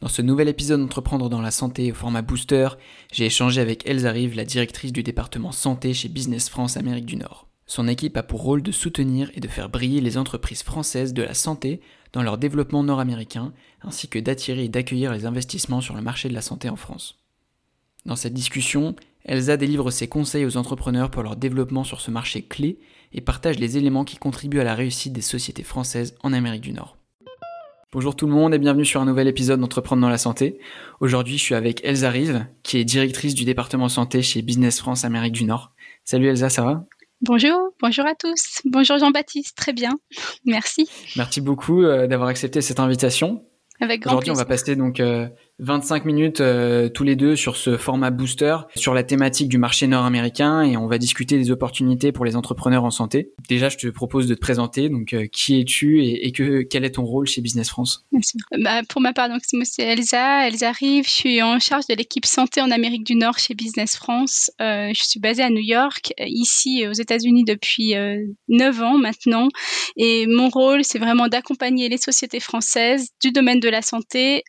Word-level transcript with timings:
Dans 0.00 0.08
ce 0.08 0.20
nouvel 0.20 0.48
épisode 0.48 0.80
d'Entreprendre 0.80 1.30
dans 1.30 1.40
la 1.40 1.50
santé 1.50 1.90
au 1.90 1.94
format 1.94 2.20
booster, 2.20 2.68
j'ai 3.12 3.26
échangé 3.26 3.62
avec 3.62 3.86
Elsa 3.88 4.10
Rive, 4.10 4.36
la 4.36 4.44
directrice 4.44 4.92
du 4.92 5.02
département 5.02 5.52
santé 5.52 5.94
chez 5.94 6.08
Business 6.08 6.50
France 6.50 6.76
Amérique 6.76 7.06
du 7.06 7.16
Nord. 7.16 7.48
Son 7.66 7.88
équipe 7.88 8.16
a 8.18 8.22
pour 8.22 8.42
rôle 8.42 8.62
de 8.62 8.72
soutenir 8.72 9.30
et 9.34 9.40
de 9.40 9.48
faire 9.48 9.70
briller 9.70 10.02
les 10.02 10.18
entreprises 10.18 10.62
françaises 10.62 11.14
de 11.14 11.22
la 11.22 11.34
santé 11.34 11.80
dans 12.12 12.22
leur 12.22 12.36
développement 12.36 12.82
nord-américain, 12.82 13.52
ainsi 13.82 14.06
que 14.06 14.18
d'attirer 14.18 14.64
et 14.64 14.68
d'accueillir 14.68 15.12
les 15.12 15.24
investissements 15.24 15.80
sur 15.80 15.96
le 15.96 16.02
marché 16.02 16.28
de 16.28 16.34
la 16.34 16.42
santé 16.42 16.68
en 16.68 16.76
France. 16.76 17.18
Dans 18.04 18.16
cette 18.16 18.34
discussion, 18.34 18.94
Elsa 19.24 19.56
délivre 19.56 19.90
ses 19.90 20.08
conseils 20.08 20.44
aux 20.44 20.58
entrepreneurs 20.58 21.10
pour 21.10 21.22
leur 21.22 21.36
développement 21.36 21.84
sur 21.84 22.00
ce 22.00 22.10
marché 22.10 22.42
clé 22.42 22.78
et 23.12 23.20
partage 23.20 23.58
les 23.58 23.78
éléments 23.78 24.04
qui 24.04 24.18
contribuent 24.18 24.60
à 24.60 24.64
la 24.64 24.74
réussite 24.74 25.14
des 25.14 25.22
sociétés 25.22 25.64
françaises 25.64 26.14
en 26.22 26.32
Amérique 26.32 26.62
du 26.62 26.72
Nord. 26.72 26.95
Bonjour 27.92 28.16
tout 28.16 28.26
le 28.26 28.32
monde 28.32 28.52
et 28.52 28.58
bienvenue 28.58 28.84
sur 28.84 29.00
un 29.00 29.04
nouvel 29.04 29.28
épisode 29.28 29.60
d'Entreprendre 29.60 30.02
dans 30.02 30.08
la 30.08 30.18
santé. 30.18 30.58
Aujourd'hui, 30.98 31.38
je 31.38 31.42
suis 31.42 31.54
avec 31.54 31.84
Elsa 31.84 32.10
Rive, 32.10 32.44
qui 32.64 32.78
est 32.78 32.84
directrice 32.84 33.32
du 33.34 33.44
département 33.44 33.88
santé 33.88 34.22
chez 34.22 34.42
Business 34.42 34.80
France 34.80 35.04
Amérique 35.04 35.34
du 35.34 35.44
Nord. 35.44 35.72
Salut 36.04 36.26
Elsa, 36.26 36.50
ça 36.50 36.64
va? 36.64 36.84
Bonjour, 37.20 37.56
bonjour 37.80 38.04
à 38.04 38.16
tous. 38.16 38.60
Bonjour 38.64 38.98
Jean-Baptiste, 38.98 39.56
très 39.56 39.72
bien. 39.72 39.92
Merci. 40.44 40.90
Merci 41.16 41.40
beaucoup 41.40 41.84
euh, 41.84 42.08
d'avoir 42.08 42.28
accepté 42.28 42.60
cette 42.60 42.80
invitation. 42.80 43.44
Avec 43.80 44.00
grand 44.00 44.14
Aujourd'hui, 44.14 44.32
on 44.32 44.34
va 44.34 44.44
passer 44.46 44.74
donc 44.74 44.98
euh, 44.98 45.28
25 45.58 46.04
minutes 46.04 46.40
euh, 46.40 46.88
tous 46.90 47.02
les 47.02 47.16
deux 47.16 47.34
sur 47.34 47.56
ce 47.56 47.78
format 47.78 48.10
booster, 48.10 48.56
sur 48.74 48.92
la 48.92 49.02
thématique 49.02 49.48
du 49.48 49.56
marché 49.56 49.86
nord-américain 49.86 50.60
et 50.62 50.76
on 50.76 50.86
va 50.86 50.98
discuter 50.98 51.38
des 51.38 51.50
opportunités 51.50 52.12
pour 52.12 52.26
les 52.26 52.36
entrepreneurs 52.36 52.84
en 52.84 52.90
santé. 52.90 53.32
Déjà, 53.48 53.70
je 53.70 53.78
te 53.78 53.86
propose 53.88 54.26
de 54.26 54.34
te 54.34 54.40
présenter. 54.40 54.90
Donc, 54.90 55.14
euh, 55.14 55.26
qui 55.32 55.58
es-tu 55.60 56.04
et, 56.04 56.30
que, 56.32 56.62
quel 56.62 56.84
est 56.84 56.92
ton 56.92 57.04
rôle 57.04 57.26
chez 57.26 57.40
Business 57.40 57.70
France? 57.70 58.04
Bah, 58.62 58.82
Pour 58.88 59.00
ma 59.00 59.14
part, 59.14 59.30
donc 59.30 59.40
c'est 59.44 59.82
Elsa. 59.82 60.46
Elsa 60.46 60.68
arrive. 60.68 61.06
Je 61.06 61.12
suis 61.12 61.42
en 61.42 61.58
charge 61.58 61.86
de 61.86 61.94
l'équipe 61.94 62.26
santé 62.26 62.60
en 62.60 62.70
Amérique 62.70 63.04
du 63.04 63.14
Nord 63.14 63.38
chez 63.38 63.54
Business 63.54 63.96
France. 63.96 64.50
Euh, 64.60 64.90
je 64.94 65.02
suis 65.02 65.20
basée 65.20 65.42
à 65.42 65.48
New 65.48 65.62
York, 65.62 66.12
ici 66.18 66.86
aux 66.86 66.92
États-Unis 66.92 67.44
depuis 67.44 67.94
9 68.48 68.82
ans 68.82 68.98
maintenant. 68.98 69.48
Et 69.96 70.26
mon 70.26 70.50
rôle, 70.50 70.84
c'est 70.84 70.98
vraiment 70.98 71.28
d'accompagner 71.28 71.88
les 71.88 71.98
sociétés 71.98 72.40
françaises 72.40 73.08
du 73.22 73.30
domaine 73.30 73.60
de 73.60 73.68
la 73.68 73.80
santé 73.82 74.42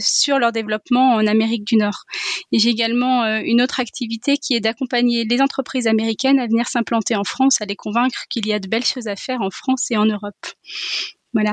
sur 0.00 0.38
leur 0.38 0.47
développement 0.52 1.14
en 1.14 1.26
Amérique 1.26 1.64
du 1.64 1.76
Nord. 1.76 2.04
Et 2.52 2.58
j'ai 2.58 2.70
également 2.70 3.24
euh, 3.24 3.40
une 3.44 3.62
autre 3.62 3.80
activité 3.80 4.36
qui 4.36 4.54
est 4.54 4.60
d'accompagner 4.60 5.24
les 5.24 5.40
entreprises 5.40 5.86
américaines 5.86 6.38
à 6.38 6.46
venir 6.46 6.66
s'implanter 6.66 7.16
en 7.16 7.24
France, 7.24 7.60
à 7.60 7.66
les 7.66 7.76
convaincre 7.76 8.24
qu'il 8.30 8.46
y 8.46 8.52
a 8.52 8.58
de 8.58 8.68
belles 8.68 8.84
choses 8.84 9.06
à 9.06 9.16
faire 9.16 9.40
en 9.40 9.50
France 9.50 9.90
et 9.90 9.96
en 9.96 10.06
Europe. 10.06 10.34
Voilà. 11.34 11.52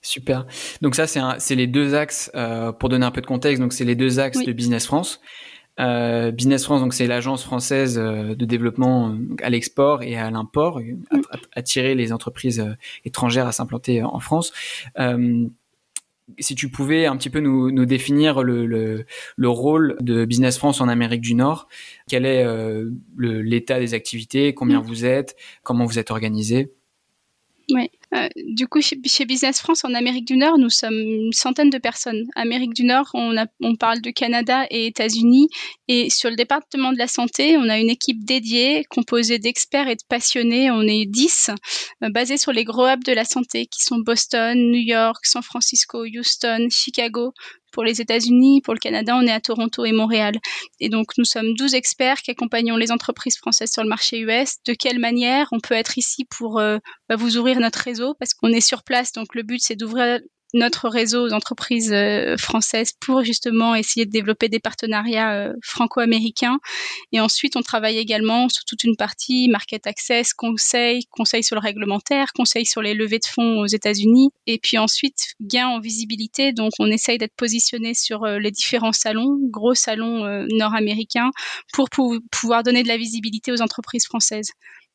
Super. 0.00 0.46
Donc 0.80 0.96
ça, 0.96 1.06
c'est 1.06 1.54
les 1.54 1.68
deux 1.68 1.94
axes, 1.94 2.30
euh, 2.34 2.72
pour 2.72 2.88
donner 2.88 3.06
un 3.06 3.12
peu 3.12 3.20
de 3.20 3.26
contexte, 3.26 3.62
donc 3.62 3.72
c'est 3.72 3.84
les 3.84 3.94
deux 3.94 4.18
axes 4.18 4.44
de 4.44 4.52
Business 4.52 4.86
France. 4.86 5.20
Euh, 5.80 6.32
Business 6.32 6.64
France, 6.64 6.80
donc 6.80 6.92
c'est 6.92 7.06
l'agence 7.06 7.44
française 7.44 7.94
de 7.94 8.44
développement 8.44 9.16
à 9.42 9.48
l'export 9.48 10.02
et 10.02 10.16
à 10.16 10.30
l'import, 10.30 10.80
attirer 11.54 11.94
les 11.94 12.12
entreprises 12.12 12.66
étrangères 13.04 13.46
à 13.46 13.52
s'implanter 13.52 14.02
en 14.02 14.18
France 14.18 14.52
si 16.38 16.54
tu 16.54 16.70
pouvais 16.70 17.06
un 17.06 17.16
petit 17.16 17.30
peu 17.30 17.40
nous, 17.40 17.70
nous 17.70 17.86
définir 17.86 18.42
le, 18.42 18.66
le, 18.66 19.06
le, 19.36 19.48
rôle 19.48 19.96
de 20.00 20.24
Business 20.24 20.58
France 20.58 20.80
en 20.80 20.88
Amérique 20.88 21.20
du 21.20 21.34
Nord, 21.34 21.68
quel 22.08 22.26
est 22.26 22.44
euh, 22.44 22.90
l'état 23.18 23.78
des 23.78 23.94
activités, 23.94 24.54
combien 24.54 24.80
mm. 24.80 24.84
vous 24.84 25.04
êtes, 25.04 25.36
comment 25.62 25.84
vous 25.84 25.98
êtes 25.98 26.10
organisé? 26.10 26.72
Oui. 27.70 27.90
Euh, 28.14 28.28
du 28.36 28.66
coup, 28.68 28.80
chez, 28.82 29.24
Business 29.24 29.60
France, 29.60 29.84
en 29.84 29.94
Amérique 29.94 30.26
du 30.26 30.36
Nord, 30.36 30.58
nous 30.58 30.68
sommes 30.68 30.98
une 30.98 31.32
centaine 31.32 31.70
de 31.70 31.78
personnes. 31.78 32.24
Amérique 32.34 32.74
du 32.74 32.84
Nord, 32.84 33.10
on, 33.14 33.76
parle 33.76 34.00
de 34.00 34.10
Canada 34.10 34.66
et 34.70 34.86
États-Unis. 34.86 35.48
Et 35.88 36.10
sur 36.10 36.28
le 36.28 36.36
département 36.36 36.92
de 36.92 36.98
la 36.98 37.08
santé, 37.08 37.56
on 37.56 37.68
a 37.68 37.78
une 37.78 37.88
équipe 37.88 38.24
dédiée, 38.24 38.84
composée 38.90 39.38
d'experts 39.38 39.88
et 39.88 39.94
de 39.94 40.02
passionnés. 40.08 40.70
On 40.70 40.82
est 40.82 41.06
10, 41.06 41.50
euh, 42.02 42.10
basés 42.10 42.36
sur 42.36 42.52
les 42.52 42.64
gros 42.64 42.86
hubs 42.86 43.04
de 43.04 43.12
la 43.12 43.24
santé, 43.24 43.66
qui 43.66 43.82
sont 43.82 43.98
Boston, 43.98 44.58
New 44.58 44.82
York, 44.82 45.24
San 45.24 45.42
Francisco, 45.42 46.04
Houston, 46.04 46.68
Chicago. 46.70 47.32
Pour 47.72 47.84
les 47.84 48.00
États-Unis, 48.00 48.60
pour 48.60 48.74
le 48.74 48.78
Canada, 48.78 49.16
on 49.16 49.22
est 49.22 49.32
à 49.32 49.40
Toronto 49.40 49.84
et 49.84 49.92
Montréal. 49.92 50.34
Et 50.78 50.88
donc, 50.88 51.06
nous 51.18 51.24
sommes 51.24 51.54
12 51.54 51.74
experts 51.74 52.22
qui 52.22 52.30
accompagnons 52.30 52.76
les 52.76 52.92
entreprises 52.92 53.36
françaises 53.36 53.72
sur 53.72 53.82
le 53.82 53.88
marché 53.88 54.20
US. 54.20 54.56
De 54.66 54.74
quelle 54.74 54.98
manière 54.98 55.48
on 55.52 55.60
peut 55.60 55.74
être 55.74 55.98
ici 55.98 56.24
pour 56.24 56.58
euh, 56.58 56.78
bah, 57.08 57.16
vous 57.16 57.36
ouvrir 57.36 57.58
notre 57.60 57.80
réseau? 57.80 58.14
Parce 58.18 58.34
qu'on 58.34 58.48
est 58.48 58.60
sur 58.60 58.84
place. 58.84 59.12
Donc, 59.12 59.34
le 59.34 59.42
but, 59.42 59.60
c'est 59.60 59.76
d'ouvrir 59.76 60.20
notre 60.54 60.88
réseau 60.88 61.26
aux 61.26 61.32
entreprises 61.32 61.92
euh, 61.92 62.36
françaises 62.36 62.92
pour 63.00 63.24
justement 63.24 63.74
essayer 63.74 64.06
de 64.06 64.10
développer 64.10 64.48
des 64.48 64.60
partenariats 64.60 65.34
euh, 65.34 65.52
franco-américains. 65.62 66.58
Et 67.12 67.20
ensuite, 67.20 67.56
on 67.56 67.62
travaille 67.62 67.98
également 67.98 68.48
sur 68.48 68.64
toute 68.64 68.84
une 68.84 68.96
partie 68.96 69.48
market 69.48 69.86
access, 69.86 70.34
conseil, 70.34 71.04
conseil 71.10 71.42
sur 71.42 71.56
le 71.56 71.60
réglementaire, 71.60 72.32
conseil 72.34 72.66
sur 72.66 72.82
les 72.82 72.94
levées 72.94 73.18
de 73.18 73.26
fonds 73.26 73.60
aux 73.60 73.66
États-Unis. 73.66 74.30
Et 74.46 74.58
puis 74.58 74.78
ensuite, 74.78 75.34
gain 75.40 75.68
en 75.68 75.80
visibilité. 75.80 76.52
Donc, 76.52 76.72
on 76.78 76.86
essaye 76.86 77.18
d'être 77.18 77.36
positionné 77.36 77.94
sur 77.94 78.24
euh, 78.24 78.38
les 78.38 78.50
différents 78.50 78.92
salons, 78.92 79.38
gros 79.50 79.74
salons 79.74 80.02
nord-américains, 80.50 81.30
pour 81.72 81.88
pouvoir 82.30 82.62
donner 82.62 82.82
de 82.82 82.88
la 82.88 82.96
visibilité 82.96 83.52
aux 83.52 83.62
entreprises 83.62 84.04
françaises. 84.04 84.50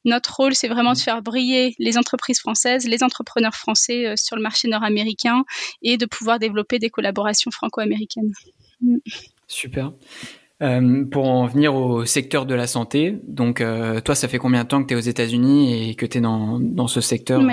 Notre 0.07 0.37
rôle, 0.37 0.55
c'est 0.55 0.69
vraiment 0.69 0.93
de 0.93 0.97
mm. 0.97 1.01
faire 1.01 1.21
briller 1.21 1.75
les 1.79 1.97
entreprises 1.97 2.39
françaises, 2.39 2.87
les 2.87 3.03
entrepreneurs 3.03 3.55
français 3.55 4.07
euh, 4.07 4.13
sur 4.15 4.37
le 4.37 4.41
marché 4.41 4.69
nord-américain 4.69 5.43
et 5.81 5.97
de 5.97 6.05
pouvoir 6.05 6.39
développer 6.39 6.79
des 6.79 6.89
collaborations 6.89 7.51
franco-américaines. 7.51 8.31
Mm. 8.81 8.97
Super. 9.47 9.91
Euh, 10.63 11.05
pour 11.05 11.27
en 11.27 11.45
venir 11.45 11.75
au 11.75 12.03
secteur 12.05 12.47
de 12.47 12.55
la 12.55 12.65
santé, 12.65 13.19
donc 13.27 13.61
euh, 13.61 14.01
toi, 14.01 14.15
ça 14.15 14.27
fait 14.27 14.39
combien 14.39 14.63
de 14.63 14.67
temps 14.67 14.81
que 14.81 14.87
tu 14.87 14.95
es 14.95 14.97
aux 14.97 14.99
États-Unis 14.99 15.91
et 15.91 15.93
que 15.93 16.07
tu 16.07 16.17
es 16.17 16.21
dans, 16.21 16.59
dans 16.59 16.87
ce 16.87 16.99
secteur 16.99 17.43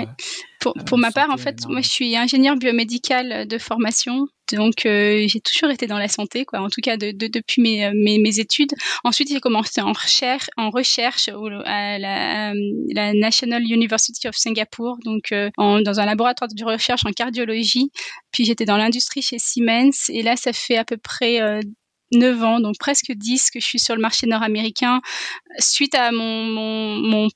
Pour, 0.59 0.73
pour 0.87 0.97
ma 0.97 1.11
part, 1.11 1.29
en 1.29 1.37
fait, 1.37 1.67
moi, 1.67 1.81
je 1.81 1.89
suis 1.89 2.17
ingénieur 2.17 2.55
biomédical 2.55 3.47
de 3.47 3.57
formation. 3.59 4.25
Donc, 4.51 4.87
euh, 4.87 5.23
j'ai 5.27 5.39
toujours 5.39 5.69
été 5.69 5.85
dans 5.85 5.99
la 5.99 6.07
santé, 6.07 6.45
quoi. 6.45 6.61
En 6.61 6.69
tout 6.69 6.81
cas, 6.81 6.97
de, 6.97 7.11
de, 7.11 7.27
depuis 7.27 7.61
mes, 7.61 7.91
mes, 7.93 8.17
mes, 8.17 8.39
études. 8.39 8.71
Ensuite, 9.03 9.29
j'ai 9.31 9.39
commencé 9.39 9.81
en 9.81 9.91
recherche, 9.91 10.49
en 10.57 10.71
recherche 10.71 11.29
à 11.65 11.99
la, 11.99 12.53
la 12.91 13.13
National 13.13 13.61
University 13.61 14.27
of 14.27 14.35
Singapore, 14.35 14.97
donc 15.05 15.31
en, 15.57 15.79
dans 15.81 15.99
un 15.99 16.05
laboratoire 16.05 16.49
de 16.51 16.65
recherche 16.65 17.05
en 17.05 17.11
cardiologie. 17.11 17.91
Puis, 18.31 18.45
j'étais 18.45 18.65
dans 18.65 18.77
l'industrie 18.77 19.21
chez 19.21 19.37
Siemens. 19.37 20.09
Et 20.09 20.23
là, 20.23 20.35
ça 20.35 20.53
fait 20.53 20.77
à 20.77 20.85
peu 20.85 20.97
près 20.97 21.39
9 22.11 22.43
ans, 22.43 22.59
donc 22.59 22.75
presque 22.79 23.11
10 23.11 23.51
que 23.51 23.59
je 23.59 23.65
suis 23.65 23.79
sur 23.79 23.95
le 23.95 24.01
marché 24.01 24.27
nord-américain. 24.27 25.01
Suite 25.59 25.95
à 25.95 26.11
mon, 26.11 26.43
mon, 26.43 26.95
mon 26.97 27.27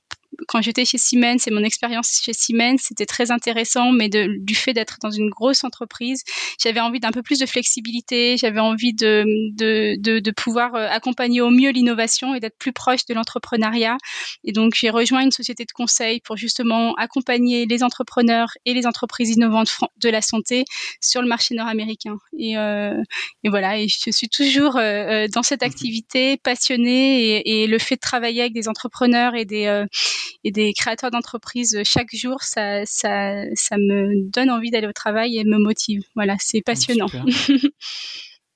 quand 0.48 0.62
j'étais 0.62 0.84
chez 0.84 0.98
Siemens 0.98 1.46
et 1.46 1.50
mon 1.50 1.62
expérience 1.62 2.20
chez 2.22 2.32
Siemens, 2.32 2.78
c'était 2.78 3.06
très 3.06 3.30
intéressant, 3.30 3.92
mais 3.92 4.08
de, 4.08 4.28
du 4.40 4.54
fait 4.54 4.72
d'être 4.72 4.96
dans 5.02 5.10
une 5.10 5.30
grosse 5.30 5.64
entreprise, 5.64 6.22
j'avais 6.62 6.80
envie 6.80 7.00
d'un 7.00 7.12
peu 7.12 7.22
plus 7.22 7.38
de 7.38 7.46
flexibilité, 7.46 8.36
j'avais 8.36 8.60
envie 8.60 8.92
de, 8.92 9.24
de, 9.54 9.96
de, 10.00 10.18
de, 10.18 10.30
pouvoir 10.30 10.74
euh, 10.74 10.88
accompagner 10.88 11.40
au 11.40 11.50
mieux 11.50 11.70
l'innovation 11.70 12.34
et 12.34 12.40
d'être 12.40 12.58
plus 12.58 12.72
proche 12.72 13.04
de 13.06 13.14
l'entrepreneuriat. 13.14 13.96
Et 14.44 14.52
donc, 14.52 14.74
j'ai 14.74 14.90
rejoint 14.90 15.22
une 15.22 15.32
société 15.32 15.64
de 15.64 15.72
conseil 15.72 16.20
pour 16.20 16.36
justement 16.36 16.94
accompagner 16.94 17.66
les 17.66 17.82
entrepreneurs 17.82 18.50
et 18.64 18.74
les 18.74 18.86
entreprises 18.86 19.30
innovantes 19.30 19.78
de 19.98 20.08
la 20.08 20.22
santé 20.22 20.64
sur 21.00 21.22
le 21.22 21.28
marché 21.28 21.54
nord-américain. 21.54 22.16
Et, 22.38 22.56
euh, 22.56 23.02
et, 23.44 23.48
voilà, 23.48 23.78
et 23.78 23.88
je 23.88 24.10
suis 24.10 24.28
toujours 24.28 24.76
euh, 24.76 25.24
euh 25.24 25.28
dans 25.28 25.42
cette 25.42 25.62
mmh 25.62 25.70
activité 25.70 26.36
passionnée 26.36 27.22
et, 27.22 27.62
et, 27.62 27.66
le 27.66 27.78
fait 27.78 27.94
de 27.94 28.00
travailler 28.00 28.40
avec 28.40 28.52
des 28.52 28.68
entrepreneurs 28.68 29.34
et 29.34 29.44
des 29.44 29.66
euh, 29.66 29.86
et 30.44 30.50
des 30.50 30.72
créateurs 30.72 31.10
d'entreprises 31.10 31.80
chaque 31.84 32.14
jour, 32.14 32.42
ça, 32.42 32.84
ça, 32.86 33.44
ça 33.54 33.76
me 33.76 34.30
donne 34.30 34.50
envie 34.50 34.70
d'aller 34.70 34.86
au 34.86 34.92
travail 34.92 35.38
et 35.38 35.44
me 35.44 35.58
motive. 35.58 36.02
Voilà, 36.14 36.36
c'est 36.38 36.62
passionnant. 36.62 37.08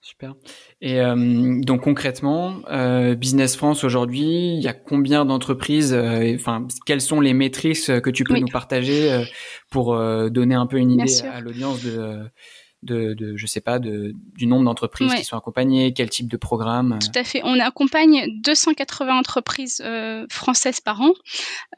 Super. 0.00 0.34
Et 0.80 1.00
euh, 1.00 1.60
donc 1.62 1.82
concrètement, 1.82 2.60
euh, 2.70 3.14
Business 3.14 3.56
France 3.56 3.84
aujourd'hui, 3.84 4.54
il 4.56 4.62
y 4.62 4.68
a 4.68 4.74
combien 4.74 5.24
d'entreprises 5.24 5.94
euh, 5.94 6.34
Enfin, 6.34 6.66
quelles 6.84 7.00
sont 7.00 7.20
les 7.20 7.32
métriques 7.32 7.86
que 7.86 8.10
tu 8.10 8.24
peux 8.24 8.38
nous 8.38 8.48
partager 8.48 9.24
pour 9.70 9.96
donner 10.30 10.54
un 10.54 10.66
peu 10.66 10.78
une 10.78 10.92
idée 10.92 11.22
à 11.22 11.40
l'audience 11.40 11.82
de 11.82 12.20
de, 12.84 13.14
de 13.14 13.36
je 13.36 13.46
sais 13.46 13.60
pas, 13.60 13.78
de, 13.78 14.14
du 14.36 14.46
nombre 14.46 14.64
d'entreprises 14.64 15.12
qui 15.14 15.24
sont 15.24 15.36
accompagnées, 15.36 15.92
quel 15.92 16.10
type 16.10 16.28
de 16.28 16.36
programme 16.36 16.98
Tout 17.00 17.18
à 17.18 17.24
fait. 17.24 17.40
On 17.44 17.58
accompagne 17.58 18.26
280 18.42 19.18
entreprises 19.18 19.82
françaises 20.30 20.80
par 20.80 21.00
an 21.00 21.12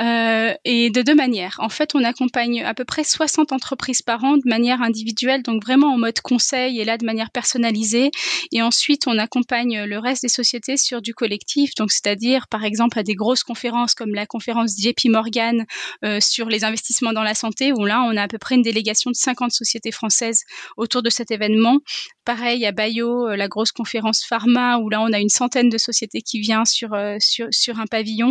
et 0.01 0.91
de 0.91 1.03
deux 1.03 1.15
manières. 1.15 1.57
En 1.59 1.69
fait, 1.69 1.95
on 1.95 2.05
accompagne 2.05 2.63
à 2.63 2.75
peu 2.75 2.85
près 2.85 3.05
60 3.05 3.53
entreprises 3.53 4.03
par 4.03 4.25
an 4.25 4.37
de 4.37 4.49
manière 4.49 4.83
individuelle, 4.83 5.43
donc 5.43 5.63
vraiment 5.63 5.95
en 5.95 5.99
mode 5.99 6.21
conseil 6.21 6.81
et 6.81 6.85
là 6.85 6.99
de 6.99 7.05
manière 7.05 7.31
personnalisée. 7.31 8.11
Et 8.53 8.63
ensuite, 8.63 9.07
on 9.07 9.19
accompagne 9.19 9.85
le 9.85 9.99
reste 9.99 10.23
des 10.23 10.29
sociétés 10.29 10.77
sur 10.77 11.03
du 11.03 11.15
collectif, 11.15 11.75
donc 11.75 11.93
c'est-à-dire 11.93 12.49
par 12.49 12.65
exemple 12.65 12.99
à 12.99 13.03
des 13.03 13.15
grosses 13.15 13.45
conférences 13.45 13.95
comme 13.95 14.15
la 14.15 14.27
conférence 14.27 14.77
JP 14.79 15.07
Morgan 15.07 15.67
euh, 16.05 16.19
sur 16.21 16.49
les 16.49 16.65
investissements 16.65 17.13
dans 17.13 17.23
la 17.23 17.35
santé, 17.35 17.73
où 17.73 17.85
là 17.85 18.03
on 18.03 18.17
a 18.17 18.23
à 18.23 18.29
peu 18.29 18.39
près 18.39 18.55
une 18.55 18.63
délégation 18.63 19.11
de 19.11 19.17
50 19.17 19.53
sociétés 19.53 19.93
françaises 19.93 20.45
autour 20.77 20.96
de 21.03 21.11
cet 21.11 21.31
événement. 21.31 21.79
Pareil 22.25 22.65
à 22.67 22.73
Bayo, 22.73 23.29
euh, 23.29 23.37
la 23.37 23.49
grosse 23.49 23.73
conférence 23.73 24.25
pharma, 24.25 24.79
où 24.79 24.89
là 24.89 25.01
on 25.01 25.13
a 25.13 25.19
une 25.19 25.29
centaine 25.29 25.69
de 25.69 25.79
sociétés 25.79 26.23
qui 26.23 26.41
vient 26.41 26.65
sur, 26.65 26.95
euh, 26.95 27.17
sur, 27.21 27.49
sur 27.51 27.79
un 27.81 27.87
pavillon. 27.87 28.31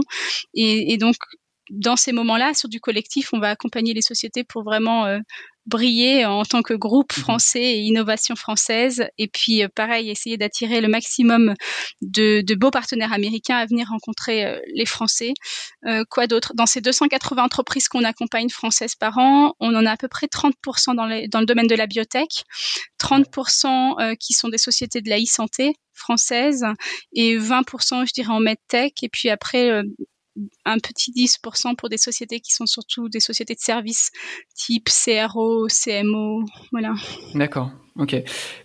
Et, 0.54 0.94
et 0.94 0.98
donc 0.98 1.16
dans 1.72 1.96
ces 1.96 2.12
moments-là, 2.12 2.54
sur 2.54 2.70
du 2.70 2.80
collectif, 2.80 3.34
on 3.34 3.40
va 3.40 3.50
accompagner 3.50 3.94
les 3.94 4.02
sociétés 4.02 4.44
pour 4.44 4.64
vraiment 4.64 5.06
euh, 5.06 5.20
briller 5.66 6.26
en 6.26 6.46
tant 6.46 6.62
que 6.62 6.76
groupe 6.76 7.16
mhm. 7.18 7.24
français 7.24 7.64
et 7.64 7.80
innovation 7.80 8.36
française. 8.36 9.08
Et 9.18 9.28
puis, 9.28 9.64
euh, 9.64 9.68
pareil, 9.74 10.10
essayer 10.10 10.38
d'attirer 10.38 10.80
le 10.80 10.88
maximum 10.88 11.56
de, 12.02 12.42
de, 12.42 12.56
beaux 12.56 12.70
partenaires 12.70 13.14
américains 13.14 13.58
à 13.58 13.66
venir 13.66 13.88
rencontrer 13.90 14.46
euh, 14.46 14.60
les 14.76 14.86
Français. 14.86 15.34
quoi 16.10 16.28
d'autre? 16.28 16.54
Dans 16.56 16.66
ces 16.66 16.82
280 16.82 17.44
entreprises 17.44 17.88
qu'on 17.88 18.04
accompagne 18.04 18.50
françaises 18.50 18.96
par 18.96 19.18
an, 19.18 19.54
on 19.60 19.76
en 19.76 19.86
a 19.86 19.92
à 19.92 19.98
peu 19.98 20.08
près 20.08 20.28
30% 20.28 20.96
dans, 20.96 21.06
les, 21.06 21.28
dans 21.28 21.40
le 21.40 21.46
domaine 21.46 21.68
de 21.68 21.76
la 21.76 21.88
biotech, 21.88 22.44
30% 23.00 24.18
qui 24.18 24.34
sont 24.34 24.50
des 24.50 24.58
sociétés 24.58 25.02
de 25.02 25.10
la 25.10 25.18
e-santé 25.18 25.74
françaises 25.94 26.66
et 27.14 27.38
20% 27.38 28.06
je 28.06 28.14
dirais 28.14 28.34
en 28.34 28.40
medtech 28.40 29.04
et 29.04 29.10
puis 29.10 29.30
après 29.30 29.84
un 30.66 30.80
petit 30.80 31.12
10% 31.12 31.76
pour 31.76 31.90
des 31.90 31.98
sociétés 31.98 32.40
qui 32.40 32.54
sont 32.54 32.66
surtout 32.66 33.10
des 33.10 33.20
sociétés 33.20 33.56
de 33.56 33.60
services 33.60 34.12
type 34.54 34.90
CRO, 34.90 35.68
CMO, 35.68 36.44
voilà. 36.72 36.94
D'accord, 37.34 37.72
ok. 37.98 38.16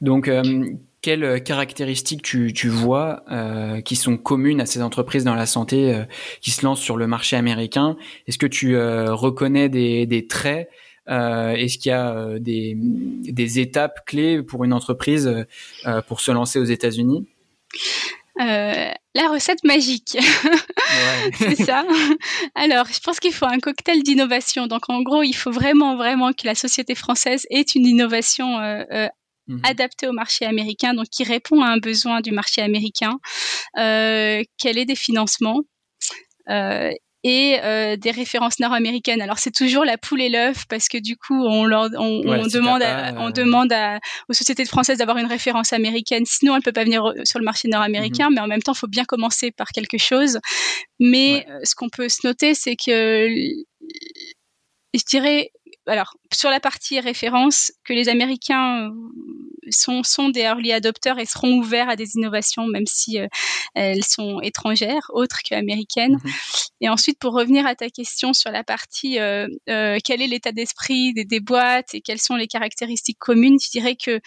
Donc, 0.01 0.29
euh, 0.29 0.65
quelles 1.03 1.43
caractéristiques 1.43 2.23
tu, 2.23 2.69
vois 2.69 3.25
euh, 3.31 3.81
qui 3.81 3.97
sont 3.97 4.17
communes 4.17 4.61
à 4.61 4.67
ces 4.67 4.83
entreprises 4.83 5.25
dans 5.25 5.35
la 5.35 5.47
santé 5.47 5.95
euh, 5.95 6.05
qui 6.41 6.51
se 6.51 6.65
lancent 6.65 6.83
sur 6.83 6.97
le 6.97 7.07
marché 7.07 7.37
américain? 7.37 7.97
Est-ce 8.27 8.39
que 8.39 8.47
tu 8.47 8.77
reconnais 8.77 9.69
des, 9.69 10.27
traits 10.29 10.69
Est-ce 11.07 11.79
qu'il 11.79 11.91
y 11.91 11.93
a 11.93 12.39
des, 12.39 13.61
étapes 13.61 14.05
clés 14.07 14.43
pour 14.43 14.65
une 14.65 14.73
entreprise 14.73 15.47
pour 16.09 16.21
se 16.21 16.33
lancer 16.33 16.59
aux 16.59 16.65
États-Unis? 16.65 17.27
Euh, 18.41 18.91
la 19.15 19.29
recette 19.29 19.63
magique. 19.65 20.17
c'est 21.39 21.57
ça. 21.57 21.85
Alors, 22.55 22.87
je 22.87 23.01
pense 23.01 23.21
qu'il 23.21 23.33
faut 23.33 23.47
un 23.47 23.59
cocktail 23.59 24.03
d'innovation. 24.03 24.67
Donc, 24.67 24.89
en 24.89 25.03
gros, 25.03 25.23
il 25.23 25.35
faut 25.35 25.51
vraiment, 25.51 25.97
vraiment 25.97 26.33
que 26.33 26.47
la 26.47 26.55
société 26.55 26.95
française 26.95 27.47
ait 27.51 27.63
une 27.63 27.87
innovation 27.87 28.59
euh, 28.59 28.85
euh, 28.93 29.09
mhm. 29.49 29.61
adaptée 29.65 30.09
au 30.09 30.13
marché 30.13 30.47
américain, 30.47 30.95
donc 30.95 31.07
qui 31.11 31.25
répond 31.25 31.63
à 31.63 31.69
un 31.69 31.79
besoin 31.79 32.21
du 32.21 32.31
marché 32.31 32.63
américain, 32.63 33.19
qu'elle 33.75 34.79
ait 34.79 34.87
des 34.87 34.97
financements 34.97 35.61
et 37.23 37.59
euh, 37.63 37.97
des 37.97 38.11
références 38.11 38.61
nord-américaines. 38.61 39.21
Alors 39.21 39.39
c'est 39.39 39.55
toujours 39.55 39.85
la 39.85 39.99
poule 39.99 40.23
et 40.23 40.29
l'œuf 40.29 40.65
parce 40.69 40.89
que 40.89 40.99
du 40.99 41.17
coup 41.17 41.45
on 41.45 41.65
leur 41.65 41.91
on, 41.99 42.23
on 42.27 42.47
demande 42.47 42.83
à, 42.83 43.13
on 43.17 43.29
euh, 43.29 43.31
demande 43.31 43.73
à, 43.73 43.99
aux 44.29 44.33
sociétés 44.33 44.65
françaises 44.65 44.99
d'avoir 44.99 45.19
une 45.19 45.27
référence 45.27 45.73
américaine. 45.73 46.25
Sinon 46.27 46.57
elles 46.57 46.63
peuvent 46.63 46.73
pas 46.73 46.85
venir 46.85 47.13
sur 47.25 47.39
le 47.39 47.45
marché 47.45 47.69
nord-américain. 47.69 48.29
Mhm. 48.29 48.35
Mais 48.35 48.41
en 48.41 48.47
même 48.47 48.63
temps, 48.63 48.73
il 48.73 48.79
faut 48.79 48.89
bien 48.89 49.05
commencer 49.05 49.51
par 49.51 49.69
quelque 49.69 49.99
chose. 49.99 50.39
Mais 50.99 51.47
euh, 51.49 51.61
ce 51.65 51.75
qu'on 51.75 51.89
peut 51.89 52.09
se 52.09 52.27
noter, 52.27 52.55
c'est 52.55 52.77
que 52.77 53.29
je 54.95 55.03
dirais 55.09 55.51
alors 55.91 56.15
sur 56.33 56.51
la 56.51 56.61
partie 56.61 57.01
référence 57.01 57.73
que 57.85 57.93
les 57.93 58.09
Américains 58.09 58.93
sont, 59.71 60.03
sont 60.05 60.29
des 60.29 60.43
early 60.43 60.73
adopters 60.73 61.19
et 61.19 61.27
seront 61.27 61.53
ouverts 61.59 61.89
à 61.89 61.97
des 61.97 62.17
innovations, 62.17 62.67
même 62.67 62.87
si 62.87 63.19
euh, 63.19 63.27
elles 63.75 64.05
sont 64.05 64.41
étrangères, 64.41 65.11
autres 65.13 65.41
qu'américaines. 65.45 66.19
Mhm. 66.23 66.33
Et 66.83 66.89
ensuite, 66.89 67.19
pour 67.19 67.35
revenir 67.35 67.67
à 67.67 67.75
ta 67.75 67.89
question 67.91 68.33
sur 68.33 68.51
la 68.53 68.63
partie 68.63 69.19
euh, 69.19 69.49
euh, 69.69 69.99
quel 70.05 70.23
est 70.23 70.29
l'état 70.29 70.53
d'esprit 70.53 71.13
des, 71.13 71.25
des, 71.25 71.41
boîtes 71.41 71.95
et 71.95 72.01
quelles 72.01 72.21
sont 72.21 72.37
les 72.37 72.47
caractéristiques 72.47 73.19
communes, 73.19 73.59
je 73.61 73.71
dirais 73.71 73.97
que 73.97 74.21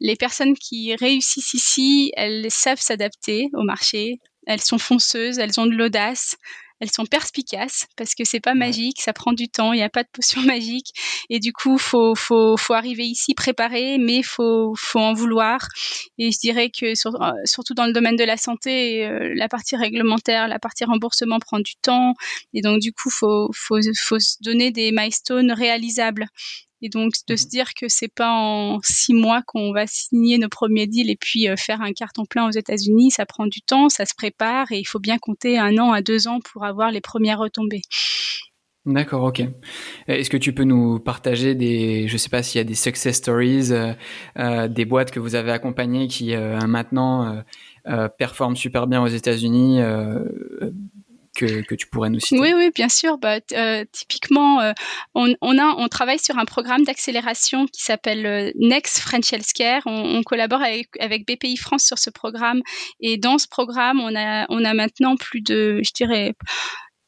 les 0.00 0.16
personnes 0.16 0.54
qui 0.54 0.96
réussissent 0.96 1.54
ici, 1.54 2.10
elles 2.16 2.50
savent 2.50 2.80
s'adapter 2.80 3.50
au 3.52 3.62
marché, 3.62 4.18
elles 4.48 4.60
sont 4.60 4.78
fonceuses, 4.78 5.38
elles 5.38 5.60
ont 5.60 5.66
de 5.66 5.76
l'audace, 5.76 6.34
elles 6.82 6.90
sont 6.90 7.06
perspicaces 7.06 7.86
parce 7.96 8.16
que 8.16 8.24
c'est 8.24 8.40
pas 8.40 8.54
magique, 8.54 9.00
ça 9.00 9.12
prend 9.12 9.32
du 9.32 9.48
temps, 9.48 9.72
il 9.72 9.76
n'y 9.76 9.84
a 9.84 9.88
pas 9.88 10.02
de 10.02 10.08
potion 10.12 10.42
magique 10.54 10.88
et 11.30 11.38
du 11.38 11.52
coup 11.52 11.78
faut 11.78 12.16
faut 12.16 12.56
faut 12.56 12.74
arriver 12.74 13.04
ici 13.04 13.34
préparé, 13.34 13.98
mais 13.98 14.24
faut 14.24 14.74
faut 14.76 14.98
en 14.98 15.14
vouloir. 15.14 15.68
Et 16.18 16.32
je 16.32 16.38
dirais 16.40 16.70
que 16.70 16.86
euh, 16.86 17.32
surtout 17.44 17.74
dans 17.74 17.86
le 17.86 17.92
domaine 17.92 18.16
de 18.16 18.24
la 18.24 18.36
santé, 18.36 19.06
euh, 19.06 19.32
la 19.36 19.48
partie 19.48 19.76
réglementaire, 19.76 20.48
la 20.48 20.58
partie 20.58 20.84
remboursement 20.84 21.38
prend 21.38 21.60
du 21.60 21.76
temps 21.80 22.14
et 22.52 22.62
donc 22.62 22.80
du 22.80 22.92
coup 22.92 23.10
faut 23.10 23.48
faut 23.54 23.78
faut 23.96 24.18
se 24.18 24.36
donner 24.40 24.72
des 24.72 24.90
milestones 24.90 25.52
réalisables. 25.52 26.26
Et 26.82 26.88
donc 26.88 27.12
de 27.28 27.36
se 27.36 27.44
mhm. 27.44 27.50
dire 27.50 27.74
que 27.74 27.86
c'est 27.88 28.12
pas 28.12 28.30
en 28.30 28.80
six 28.82 29.14
mois 29.14 29.42
qu'on 29.46 29.72
va 29.72 29.86
signer 29.86 30.36
nos 30.38 30.48
premiers 30.48 30.88
deals 30.88 31.10
et 31.10 31.16
puis 31.16 31.48
euh, 31.48 31.56
faire 31.56 31.80
un 31.80 31.92
carton 31.92 32.24
plein 32.24 32.46
aux 32.46 32.50
États-Unis, 32.50 33.12
ça 33.12 33.24
prend 33.24 33.46
du 33.46 33.62
temps, 33.62 33.88
ça 33.88 34.04
se 34.04 34.14
prépare 34.16 34.72
et 34.72 34.78
il 34.78 34.84
faut 34.84 34.98
bien 34.98 35.18
compter 35.18 35.58
un 35.58 35.78
an 35.78 35.92
à 35.92 36.02
deux 36.02 36.26
ans 36.26 36.40
pour 36.40 36.64
avoir 36.64 36.90
les 36.90 37.00
premières 37.00 37.38
retombées. 37.38 37.82
D'accord, 38.84 39.22
ok. 39.22 39.44
Est-ce 40.08 40.28
que 40.28 40.36
tu 40.36 40.52
peux 40.52 40.64
nous 40.64 40.98
partager 40.98 41.54
des, 41.54 42.08
je 42.08 42.16
sais 42.16 42.28
pas 42.28 42.42
s'il 42.42 42.58
y 42.58 42.60
a 42.60 42.64
des 42.64 42.74
success 42.74 43.14
stories, 43.16 43.70
euh, 43.70 43.92
euh, 44.38 44.66
des 44.66 44.84
boîtes 44.84 45.12
que 45.12 45.20
vous 45.20 45.36
avez 45.36 45.52
accompagnées 45.52 46.08
qui 46.08 46.34
maintenant 46.34 47.44
performent 48.18 48.56
super 48.56 48.88
bien 48.88 49.00
aux 49.00 49.08
États-Unis 49.08 49.80
que, 51.34 51.74
tu 51.74 51.86
pourrais 51.86 52.10
nous 52.10 52.20
citer 52.20 52.40
Oui, 52.40 52.52
oui, 52.54 52.70
bien 52.74 52.88
sûr. 52.88 53.18
Bah, 53.18 53.38
euh, 53.52 53.84
typiquement, 53.92 54.60
euh, 54.60 54.72
on, 55.14 55.34
on, 55.40 55.58
a, 55.58 55.74
on 55.78 55.88
travaille 55.88 56.18
sur 56.18 56.38
un 56.38 56.44
programme 56.44 56.84
d'accélération 56.84 57.66
qui 57.66 57.82
s'appelle 57.82 58.26
euh, 58.26 58.50
Next 58.56 58.98
French 58.98 59.32
Healthcare. 59.32 59.82
On, 59.86 60.16
on 60.16 60.22
collabore 60.22 60.62
avec, 60.62 60.88
avec, 61.00 61.26
BPI 61.26 61.56
France 61.56 61.84
sur 61.84 61.98
ce 61.98 62.10
programme. 62.10 62.60
Et 63.00 63.16
dans 63.16 63.38
ce 63.38 63.48
programme, 63.48 64.00
on 64.00 64.14
a, 64.14 64.46
on 64.50 64.64
a 64.64 64.74
maintenant 64.74 65.16
plus 65.16 65.40
de, 65.40 65.80
je 65.82 65.92
dirais, 65.92 66.34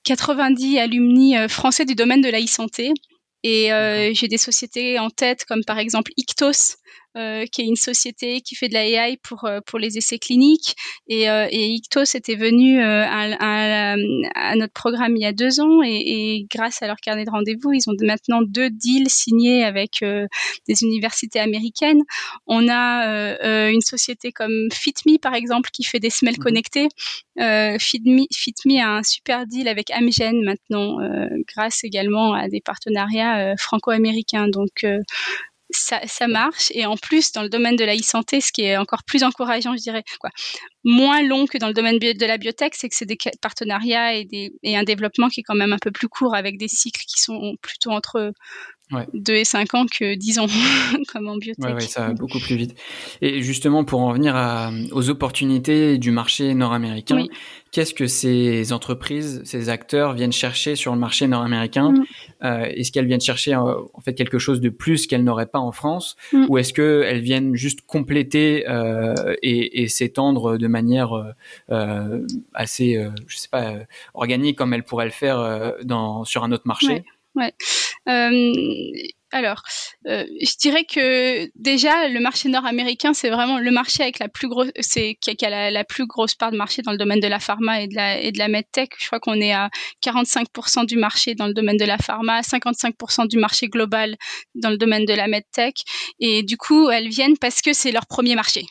90 0.05 0.79
alumni 0.79 1.37
français 1.49 1.85
du 1.85 1.95
domaine 1.95 2.21
de 2.21 2.29
la 2.29 2.41
e-santé. 2.41 2.93
Et 3.43 3.69
j'ai 4.15 4.29
des 4.29 4.39
sociétés 4.39 4.99
en 4.99 5.11
tête 5.11 5.45
comme 5.45 5.65
par 5.65 5.79
exemple 5.79 6.13
Ictos, 6.17 6.77
euh, 7.17 7.47
qui 7.47 7.63
est 7.63 7.67
une 7.67 7.77
société 7.77 8.41
qui 8.41 8.57
fait 8.57 8.69
de 8.69 8.75
la 8.75 8.85
AI 8.87 9.17
pour 9.23 9.45
euh, 9.45 9.61
pour 9.65 9.79
les 9.79 9.97
essais 9.99 10.19
cliniques. 10.19 10.75
Et, 11.07 11.31
euh, 11.31 11.47
et 11.49 11.69
Ictos 11.69 12.17
était 12.17 12.35
venu 12.35 12.81
à, 12.81 13.07
à, 13.39 13.95
à, 14.35 14.57
notre 14.57 14.73
programme 14.73 15.17
il 15.17 15.23
y 15.23 15.27
a 15.27 15.33
deux 15.33 15.61
ans 15.61 15.81
et, 15.85 15.95
et 15.95 16.47
grâce 16.51 16.83
à 16.83 16.89
leur 16.89 16.97
carnet 16.97 17.25
de 17.25 17.31
rendez-vous, 17.31 17.73
ils 17.73 17.89
ont 17.89 17.95
maintenant 18.01 18.43
deux 18.43 18.69
deals 18.69 19.09
signés 19.11 19.63
avec 19.63 20.01
des 20.03 20.83
universités 20.83 21.39
américaines. 21.39 22.03
On 22.47 22.69
a 22.69 23.69
une 23.71 23.81
société 23.81 24.33
comme 24.33 24.69
FitMe 24.73 25.19
par 25.21 25.35
exemple 25.35 25.71
qui 25.73 25.85
fait 25.85 26.01
des 26.01 26.11
semelles 26.11 26.35
mmh 26.39 26.45
connectées. 26.45 26.89
FitMe, 27.79 28.25
FitMe 28.33 28.79
a 28.81 28.97
un 28.97 29.03
super 29.03 29.47
deal 29.47 29.69
avec 29.69 29.91
Amgen 29.91 30.43
maintenant, 30.43 30.99
grâce 31.55 31.85
également 31.85 32.33
à 32.35 32.49
des 32.49 32.61
partenariats 32.61 33.55
franco-américains. 33.57 34.49
Donc 34.49 34.85
ça, 35.77 36.29
marche. 36.29 36.71
Et 36.75 36.87
en 36.87 36.97
plus, 36.97 37.33
dans 37.33 37.43
le 37.43 37.49
domaine 37.49 37.77
de 37.77 37.85
la 37.85 37.95
e-santé, 37.95 38.41
ce 38.41 38.53
qui 38.53 38.63
est 38.63 38.77
encore 38.77 39.03
plus 39.05 39.23
encourageant, 39.23 39.75
je 39.77 39.83
dirais, 39.83 40.05
quoi, 40.21 40.31
moins 40.85 41.23
long 41.23 41.47
que 41.47 41.59
dans 41.59 41.69
le 41.69 41.75
domaine 41.75 41.99
de 41.99 42.27
la 42.27 42.39
biotech, 42.39 42.75
c'est 42.75 42.89
que 42.89 42.97
c'est 42.97 43.07
des 43.07 43.19
partenariats 43.41 44.15
et 44.15 44.77
un 44.77 44.85
développement 44.85 45.29
qui 45.29 45.41
est 45.41 45.45
quand 45.45 45.55
même 45.55 45.73
un 45.73 45.79
peu 45.79 45.91
plus 45.91 46.09
court 46.09 46.35
avec 46.35 46.59
des 46.59 46.69
cycles 46.69 47.05
qui 47.07 47.21
sont 47.21 47.57
plutôt 47.63 47.91
entre 47.91 48.33
ouais. 48.93 49.07
2 49.13 49.35
et 49.35 49.45
5 49.45 49.75
ans 49.75 49.87
que 49.87 50.15
10 50.15 50.39
ans, 50.39 50.47
comme 51.13 51.29
en 51.29 51.37
biotech. 51.37 51.65
Oui, 51.65 51.73
ouais, 51.73 51.81
ça 51.81 52.09
va 52.09 52.13
beaucoup 52.15 52.39
plus 52.39 52.57
vite. 52.57 52.75
Et 53.21 53.43
justement, 53.43 53.85
pour 53.85 54.01
en 54.01 54.13
venir 54.13 54.37
à, 54.37 54.71
aux 54.93 55.11
opportunités 55.11 55.99
du 55.99 56.11
marché 56.11 56.55
nord-américain, 56.55 57.25
qu'est-ce 57.75 57.93
que 57.93 58.07
ces 58.07 58.73
entreprises, 58.73 59.43
ces 59.45 59.69
acteurs 59.69 60.13
viennent 60.13 60.33
chercher 60.33 60.77
sur 60.77 60.93
le 60.93 60.99
marché 60.99 61.27
nord-américain? 61.27 61.91
Mm. 61.91 62.05
euh, 62.45 62.65
Est-ce 62.67 62.93
qu'elles 62.93 63.07
viennent 63.07 63.21
chercher 63.21 63.55
euh, 63.55 63.75
en 63.95 64.01
fait 64.01 64.15
quelque 64.15 64.39
chose 64.39 64.61
de 64.61 64.69
plus 64.69 65.07
qu'elles 65.09 65.25
n'auraient 65.25 65.47
pas 65.47 65.59
en 65.59 65.73
France? 65.73 66.17
Mm. 66.33 66.47
Ou 66.49 66.59
est-ce 66.59 66.73
qu'elles 66.73 67.21
viennent 67.21 67.57
juste 67.57 67.81
compléter 67.87 68.65
euh, 68.69 69.35
et, 69.43 69.83
et 69.83 69.89
s'étendre 69.89 70.57
de 70.57 70.67
manière 70.69 71.35
euh, 71.71 72.21
assez, 72.55 73.05
je 73.27 73.37
sais 73.37 73.49
pas, 73.49 73.75
organique 74.15 74.57
comme 74.57 74.73
elles 74.73 74.85
pourraient 74.85 75.05
le 75.05 75.11
faire 75.11 75.75
dans, 75.83 76.25
sur 76.25 76.45
un 76.45 76.53
autre 76.53 76.67
marché? 76.67 76.93
Ouais. 76.93 77.05
Euh, 78.09 78.53
alors, 79.35 79.63
euh, 80.07 80.25
je 80.41 80.57
dirais 80.61 80.85
que 80.85 81.51
déjà 81.57 82.07
le 82.09 82.21
marché 82.21 82.49
nord-américain, 82.49 83.15
c'est 83.15 83.31
vraiment 83.31 83.59
le 83.59 83.71
marché 83.73 84.05
avec 84.05 84.21
la 84.21 84.29
plus 84.29 84.47
grosse, 84.49 84.71
c'est 84.79 85.17
qui 85.21 85.45
a, 85.45 85.71
la, 85.71 85.85
plus 85.85 86.07
grosse 86.07 86.37
part 86.37 86.53
de 86.53 86.57
marché 86.57 86.83
dans 86.83 86.93
le 86.93 86.99
domaine 86.99 87.19
de 87.19 87.27
la 87.27 87.41
pharma 87.41 87.81
et 87.81 87.89
de 87.89 87.97
la 87.97 88.21
et 88.21 88.31
de 88.31 88.39
la 88.39 88.47
medtech. 88.47 88.93
Je 88.97 89.07
crois 89.07 89.19
qu'on 89.19 89.41
est 89.41 89.53
à 89.53 89.71
45% 90.05 90.87
du 90.87 90.97
marché 90.97 91.35
dans 91.35 91.49
le 91.49 91.53
domaine 91.53 91.77
de 91.77 91.85
la 91.85 91.99
pharma, 91.99 92.43
55% 92.43 93.27
du 93.27 93.39
marché 93.39 93.67
global 93.67 94.17
dans 94.55 94.71
le 94.71 94.77
domaine 94.77 95.05
de 95.05 95.15
la 95.15 95.27
medtech. 95.27 95.83
Et 96.21 96.45
du 96.45 96.57
coup, 96.57 96.91
elles 96.91 97.09
viennent 97.09 97.39
parce 97.39 97.61
que 97.61 97.73
c'est 97.73 97.91
leur 97.91 98.07
premier 98.07 98.37
marché. 98.37 98.67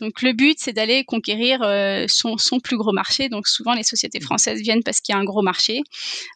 Donc 0.00 0.22
le 0.22 0.32
but, 0.32 0.56
c'est 0.58 0.72
d'aller 0.72 1.04
conquérir 1.04 1.62
euh, 1.62 2.06
son, 2.08 2.36
son, 2.36 2.60
plus 2.60 2.76
gros 2.76 2.92
marché. 2.92 3.28
Donc 3.28 3.46
souvent, 3.46 3.74
les 3.74 3.82
sociétés 3.82 4.18
mmh. 4.18 4.24
françaises 4.24 4.60
viennent 4.60 4.82
parce 4.82 5.00
qu'il 5.00 5.14
y 5.14 5.16
a 5.16 5.20
un 5.20 5.24
gros 5.24 5.42
marché 5.42 5.82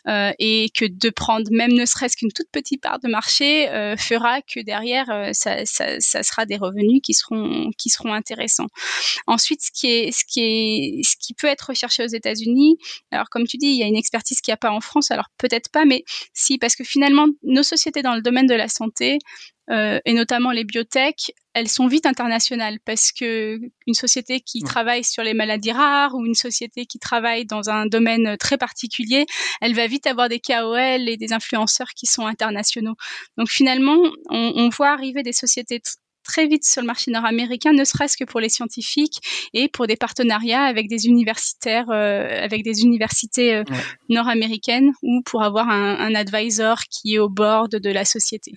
euh, 0.06 0.32
et 0.38 0.70
que 0.74 0.84
de 0.84 1.10
prendre 1.10 1.50
même 1.50 1.72
ne 1.72 1.84
serait-ce 1.84 2.16
qu'une 2.16 2.32
toute 2.32 2.50
petite 2.52 2.82
part 2.82 3.00
de 3.00 3.08
marché 3.08 3.68
euh, 3.70 3.96
fera 3.96 4.42
que 4.42 4.60
derrière, 4.60 5.06
ça, 5.32 5.64
ça, 5.64 5.98
ça, 5.98 6.22
sera 6.22 6.46
des 6.46 6.56
revenus 6.56 7.00
qui 7.02 7.14
seront 7.14 7.70
qui 7.76 7.90
seront 7.90 8.12
intéressants. 8.12 8.68
Ensuite, 9.26 9.62
ce 9.62 9.70
qui 9.72 9.86
est 9.88 10.12
ce 10.12 10.24
qui 10.24 10.40
est 10.40 11.02
ce 11.02 11.16
qui 11.18 11.34
peut 11.34 11.46
être 11.46 11.68
recherché 11.68 12.04
aux 12.04 12.08
États-Unis. 12.08 12.76
Alors 13.10 13.28
comme 13.30 13.46
tu 13.46 13.56
dis, 13.56 13.68
il 13.68 13.76
y 13.76 13.82
a 13.82 13.86
une 13.86 13.96
expertise 13.96 14.40
qu'il 14.40 14.52
n'y 14.52 14.54
a 14.54 14.58
pas 14.58 14.70
en 14.70 14.80
France. 14.80 15.10
Alors 15.10 15.26
peut-être 15.38 15.70
pas, 15.70 15.84
mais 15.84 16.04
si 16.32 16.58
parce 16.58 16.76
que 16.76 16.84
finalement, 16.84 17.26
nos 17.42 17.62
sociétés 17.62 18.02
dans 18.02 18.14
le 18.14 18.22
domaine 18.22 18.46
de 18.46 18.54
la 18.54 18.68
santé 18.68 19.18
euh, 19.70 20.00
et 20.04 20.12
notamment 20.12 20.50
les 20.50 20.64
biotech, 20.64 21.32
elles 21.54 21.68
sont 21.68 21.87
vite 21.87 22.06
internationales 22.06 22.78
parce 22.84 23.12
que 23.12 23.58
une 23.87 23.94
société 23.94 24.40
qui 24.40 24.60
travaille 24.62 25.04
sur 25.04 25.22
les 25.22 25.34
maladies 25.34 25.72
rares 25.72 26.14
ou 26.14 26.25
une 26.25 26.34
société 26.34 26.87
qui 26.87 26.98
travaille 26.98 27.44
dans 27.46 27.68
un 27.68 27.87
domaine 27.87 28.37
très 28.38 28.56
particulier, 28.56 29.26
elle 29.60 29.75
va 29.75 29.87
vite 29.87 30.06
avoir 30.06 30.28
des 30.28 30.40
KOL 30.40 31.08
et 31.08 31.16
des 31.16 31.32
influenceurs 31.32 31.90
qui 31.96 32.06
sont 32.06 32.26
internationaux. 32.26 32.94
Donc 33.37 33.48
finalement, 33.48 33.98
on, 34.30 34.52
on 34.56 34.68
voit 34.68 34.90
arriver 34.90 35.22
des 35.22 35.32
sociétés 35.32 35.80
très 36.28 36.46
vite 36.46 36.64
sur 36.64 36.82
le 36.82 36.87
marché 36.87 37.10
nord-américain, 37.10 37.72
ne 37.72 37.84
serait-ce 37.84 38.16
que 38.16 38.25
pour 38.25 38.38
les 38.38 38.50
scientifiques 38.50 39.18
et 39.54 39.68
pour 39.68 39.87
des 39.87 39.96
partenariats 39.96 40.62
avec 40.62 40.88
des 40.88 41.06
universitaires, 41.06 41.90
euh, 41.90 42.44
avec 42.44 42.62
des 42.62 42.82
universités 42.82 43.54
euh, 43.54 43.64
nord-américaines 44.10 44.92
ou 45.02 45.22
pour 45.25 45.42
avoir 45.42 45.68
un, 45.68 45.96
un 45.98 46.14
advisor 46.14 46.80
qui 46.90 47.14
est 47.14 47.18
au 47.18 47.30
bord 47.30 47.68
de 47.68 47.90
la 47.90 48.04
société. 48.04 48.52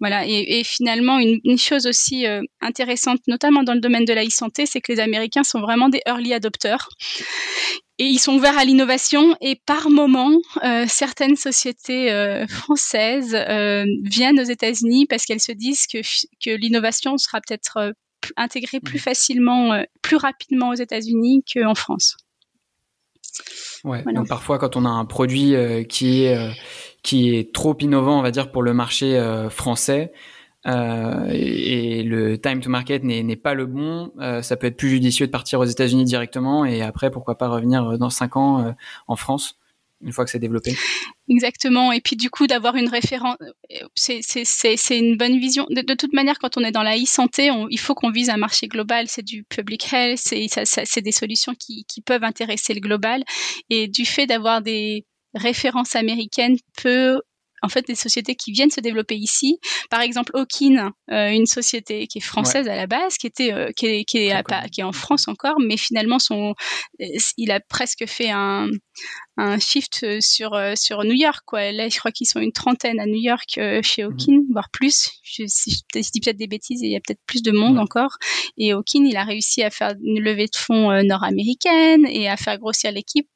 Voilà. 0.00 0.26
Et, 0.26 0.60
et 0.60 0.64
finalement, 0.64 1.18
une, 1.18 1.40
une, 1.44 1.58
chose 1.58 1.86
aussi 1.86 2.26
euh, 2.26 2.40
intéressante, 2.60 3.20
notamment 3.26 3.62
dans 3.62 3.74
le 3.74 3.80
domaine 3.80 4.04
de 4.04 4.12
la 4.12 4.24
e-santé, 4.24 4.64
c'est 4.66 4.80
que 4.80 4.92
les 4.92 5.00
Américains 5.00 5.42
sont 5.42 5.60
vraiment 5.60 5.88
des 5.88 6.00
early 6.06 6.32
adopters. 6.32 6.88
Et 7.98 8.04
ils 8.04 8.18
sont 8.18 8.36
ouverts 8.36 8.56
à 8.56 8.64
l'innovation 8.64 9.36
et 9.40 9.56
par 9.66 9.90
moment, 9.90 10.30
euh, 10.62 10.84
certaines 10.86 11.34
sociétés 11.34 12.12
euh, 12.12 12.46
françaises 12.46 13.34
viennent 14.04 14.38
aux 14.38 14.44
États-Unis 14.44 15.06
parce 15.06 15.24
qu'elles 15.24 15.40
se 15.40 15.52
disent 15.52 15.86
que, 15.88 15.98
que 16.44 16.50
l'innovation 16.54 17.18
sera 17.18 17.40
peut-être 17.40 17.92
intégrée 18.36 18.78
plus 18.78 18.98
mmh. 18.98 19.02
facilement, 19.02 19.82
plus 20.00 20.16
rapidement 20.16 20.68
aux 20.70 20.74
États-Unis 20.74 21.42
qu'en 21.52 21.74
France. 21.74 22.16
Ouais, 23.84 24.02
voilà. 24.02 24.20
donc 24.20 24.28
parfois 24.28 24.58
quand 24.58 24.76
on 24.76 24.84
a 24.84 24.88
un 24.88 25.04
produit 25.04 25.54
qui 25.88 26.24
est 26.24 26.36
qui 27.02 27.34
est 27.34 27.54
trop 27.54 27.76
innovant, 27.80 28.18
on 28.18 28.22
va 28.22 28.30
dire, 28.30 28.50
pour 28.50 28.62
le 28.62 28.74
marché 28.74 29.16
euh, 29.16 29.50
français. 29.50 30.12
Euh, 30.66 31.28
et, 31.30 32.02
le 32.02 32.38
time 32.38 32.60
to 32.60 32.68
market 32.68 33.04
n'est 33.04 33.36
pas 33.36 33.54
le 33.54 33.66
bon. 33.66 34.12
Euh, 34.20 34.42
ça 34.42 34.56
peut 34.56 34.66
être 34.66 34.76
plus 34.76 34.90
judicieux 34.90 35.26
de 35.26 35.32
partir 35.32 35.60
aux 35.60 35.64
États-Unis 35.64 36.04
directement 36.04 36.64
et 36.64 36.82
après, 36.82 37.10
pourquoi 37.10 37.38
pas 37.38 37.48
revenir 37.48 37.98
dans 37.98 38.10
cinq 38.10 38.36
ans 38.36 38.74
en 39.06 39.16
France 39.16 39.56
une 40.00 40.12
fois 40.12 40.24
que 40.24 40.30
c'est 40.30 40.38
développé. 40.38 40.76
Exactement. 41.28 41.90
Et 41.90 42.00
puis 42.00 42.14
du 42.14 42.30
coup, 42.30 42.46
d'avoir 42.46 42.76
une 42.76 42.88
référence, 42.88 43.36
c'est 43.96 44.96
une 44.96 45.16
bonne 45.16 45.40
vision. 45.40 45.66
De, 45.70 45.94
toute 45.94 46.12
manière, 46.12 46.38
quand 46.38 46.56
on 46.56 46.62
est 46.62 46.70
dans 46.70 46.84
la 46.84 46.96
e-santé, 46.96 47.50
il 47.70 47.80
faut 47.80 47.96
qu'on 47.96 48.12
vise 48.12 48.30
un 48.30 48.36
marché 48.36 48.68
global. 48.68 49.06
C'est 49.08 49.24
du 49.24 49.42
public 49.42 49.92
health, 49.92 50.20
c'est 50.20 51.02
des 51.02 51.12
solutions 51.12 51.54
qui 51.56 52.00
peuvent 52.04 52.22
intéresser 52.22 52.74
le 52.74 52.80
global. 52.80 53.24
Et 53.70 53.88
du 53.88 54.04
fait 54.04 54.26
d'avoir 54.26 54.62
des 54.62 55.04
référence 55.38 55.96
américaine 55.96 56.56
peut 56.82 57.20
en 57.62 57.68
fait 57.68 57.86
des 57.86 57.94
sociétés 57.94 58.34
qui 58.34 58.52
viennent 58.52 58.70
se 58.70 58.80
développer 58.80 59.16
ici. 59.16 59.58
Par 59.90 60.00
exemple, 60.00 60.32
Okin, 60.34 60.92
euh, 61.10 61.30
une 61.30 61.46
société 61.46 62.06
qui 62.06 62.18
est 62.18 62.22
française 62.22 62.66
ouais. 62.66 62.72
à 62.72 62.76
la 62.76 62.86
base, 62.86 63.16
qui 63.16 63.26
était 63.26 63.52
euh, 63.52 63.70
qui 63.76 63.86
est, 63.86 64.04
qui 64.04 64.18
est, 64.18 64.32
à, 64.32 64.42
qui 64.68 64.80
est 64.80 64.84
en 64.84 64.92
France 64.92 65.28
encore, 65.28 65.56
mais 65.60 65.76
finalement 65.76 66.18
son 66.18 66.54
euh, 67.00 67.04
il 67.36 67.50
a 67.50 67.60
presque 67.60 68.06
fait 68.06 68.30
un 68.30 68.68
un 69.36 69.58
shift 69.58 70.20
sur 70.20 70.58
sur 70.74 71.04
New 71.04 71.14
York 71.14 71.42
quoi. 71.46 71.72
Là, 71.72 71.88
je 71.88 71.98
crois 71.98 72.10
qu'ils 72.10 72.26
sont 72.26 72.40
une 72.40 72.52
trentaine 72.52 73.00
à 73.00 73.06
New 73.06 73.20
York 73.20 73.58
euh, 73.58 73.80
chez 73.82 74.04
mhm. 74.04 74.12
Okin, 74.12 74.32
mmh. 74.32 74.52
voire 74.52 74.68
plus. 74.72 75.10
Je, 75.22 75.44
je, 75.44 76.00
je 76.00 76.10
dis 76.12 76.20
peut-être 76.20 76.36
des 76.36 76.48
bêtises, 76.48 76.80
il 76.82 76.90
y 76.90 76.96
a 76.96 77.00
peut-être 77.00 77.22
plus 77.26 77.42
de 77.42 77.52
monde 77.52 77.76
ouais. 77.76 77.82
encore. 77.82 78.16
Et 78.56 78.74
Okin, 78.74 79.04
il 79.04 79.16
a 79.16 79.24
réussi 79.24 79.62
à 79.62 79.70
faire 79.70 79.94
une 80.02 80.20
levée 80.20 80.46
de 80.46 80.56
fonds 80.56 81.02
nord-américaine 81.02 82.06
et 82.06 82.28
à 82.28 82.36
faire 82.36 82.58
grossir 82.58 82.92
l'équipe 82.92 83.28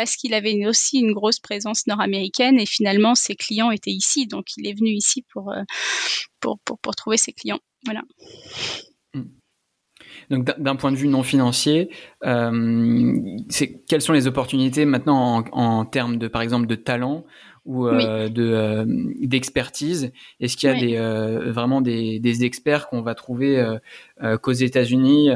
parce 0.00 0.16
qu'il 0.16 0.32
avait 0.32 0.66
aussi 0.66 0.98
une 0.98 1.12
grosse 1.12 1.40
présence 1.40 1.86
nord-américaine 1.86 2.58
et 2.58 2.64
finalement 2.64 3.14
ses 3.14 3.36
clients 3.36 3.70
étaient 3.70 3.90
ici, 3.90 4.26
donc 4.26 4.46
il 4.56 4.66
est 4.66 4.72
venu 4.72 4.88
ici 4.92 5.26
pour, 5.30 5.52
euh, 5.52 5.60
pour, 6.40 6.58
pour, 6.64 6.78
pour 6.78 6.96
trouver 6.96 7.18
ses 7.18 7.34
clients. 7.34 7.58
Voilà. 7.84 8.00
Hmm. 9.12 9.24
Donc 10.30 10.58
d'un 10.58 10.76
point 10.76 10.90
de 10.90 10.96
vue 10.96 11.06
non 11.06 11.22
financier, 11.22 11.90
euh, 12.24 13.14
quelles 13.88 14.00
sont 14.00 14.14
les 14.14 14.26
opportunités 14.26 14.86
maintenant 14.86 15.44
en, 15.52 15.80
en, 15.80 15.84
termes 15.84 16.16
de, 16.16 16.28
par 16.28 16.40
exemple, 16.40 16.66
de 16.66 16.76
talent 16.76 17.26
ou 17.66 17.86
euh, 17.86 18.24
oui. 18.24 18.30
de 18.30 18.42
euh, 18.42 18.84
d'expertise? 19.20 20.12
Est-ce 20.40 20.56
qu'il 20.56 20.70
y 20.70 20.72
a 20.72 20.74
oui. 20.76 20.92
des, 20.92 21.50
vraiment 21.50 21.82
des, 21.82 22.20
des 22.20 22.44
experts 22.44 22.88
qu'on 22.88 23.02
va 23.02 23.14
trouver 23.14 23.62
qu'aux 24.40 24.52
États-Unis, 24.52 25.28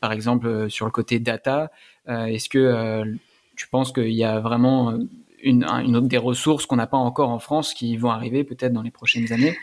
par 0.00 0.12
exemple 0.12 0.70
sur 0.70 0.86
le 0.86 0.92
côté 0.92 1.18
data 1.18 1.70
Est-ce 2.06 2.48
que 2.48 3.04
tu 3.58 3.68
penses 3.68 3.92
qu'il 3.92 4.12
y 4.12 4.24
a 4.24 4.40
vraiment 4.40 4.98
une, 5.40 5.64
une 5.64 5.96
autre 5.96 6.08
des 6.08 6.18
ressources 6.18 6.66
qu'on 6.66 6.76
n'a 6.76 6.86
pas 6.86 6.96
encore 6.96 7.30
en 7.30 7.38
France 7.38 7.74
qui 7.74 7.96
vont 7.96 8.10
arriver 8.10 8.44
peut-être 8.44 8.72
dans 8.72 8.82
les 8.82 8.90
prochaines 8.90 9.32
années? 9.32 9.56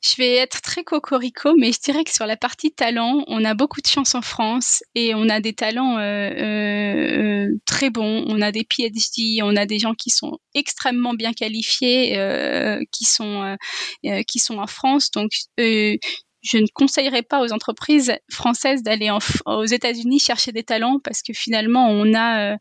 Je 0.00 0.16
vais 0.16 0.34
être 0.36 0.60
très 0.60 0.84
cocorico, 0.84 1.54
mais 1.56 1.72
je 1.72 1.80
dirais 1.80 2.04
que 2.04 2.12
sur 2.12 2.26
la 2.26 2.36
partie 2.36 2.72
talent, 2.72 3.24
on 3.28 3.44
a 3.44 3.54
beaucoup 3.54 3.80
de 3.80 3.86
chance 3.86 4.14
en 4.14 4.20
France 4.22 4.82
et 4.94 5.14
on 5.14 5.28
a 5.28 5.40
des 5.40 5.52
talents 5.52 5.96
euh, 5.98 6.30
euh, 6.30 7.48
très 7.64 7.90
bons. 7.90 8.24
On 8.26 8.42
a 8.42 8.52
des 8.52 8.64
PhD, 8.64 9.42
on 9.42 9.56
a 9.56 9.64
des 9.64 9.78
gens 9.78 9.94
qui 9.94 10.10
sont 10.10 10.38
extrêmement 10.54 11.14
bien 11.14 11.32
qualifiés, 11.32 12.18
euh, 12.18 12.80
qui 12.92 13.04
sont 13.04 13.56
euh, 14.04 14.22
qui 14.26 14.38
sont 14.38 14.58
en 14.58 14.66
France. 14.66 15.10
Donc 15.12 15.30
euh, 15.60 15.96
je 16.42 16.58
ne 16.58 16.66
conseillerais 16.72 17.22
pas 17.22 17.42
aux 17.42 17.52
entreprises 17.52 18.14
françaises 18.30 18.82
d'aller 18.82 19.10
aux 19.46 19.64
États-Unis 19.64 20.20
chercher 20.20 20.52
des 20.52 20.62
talents 20.62 21.00
parce 21.02 21.22
que 21.22 21.32
finalement 21.32 21.88
on 21.88 22.14
a 22.14 22.52
euh, 22.52 22.56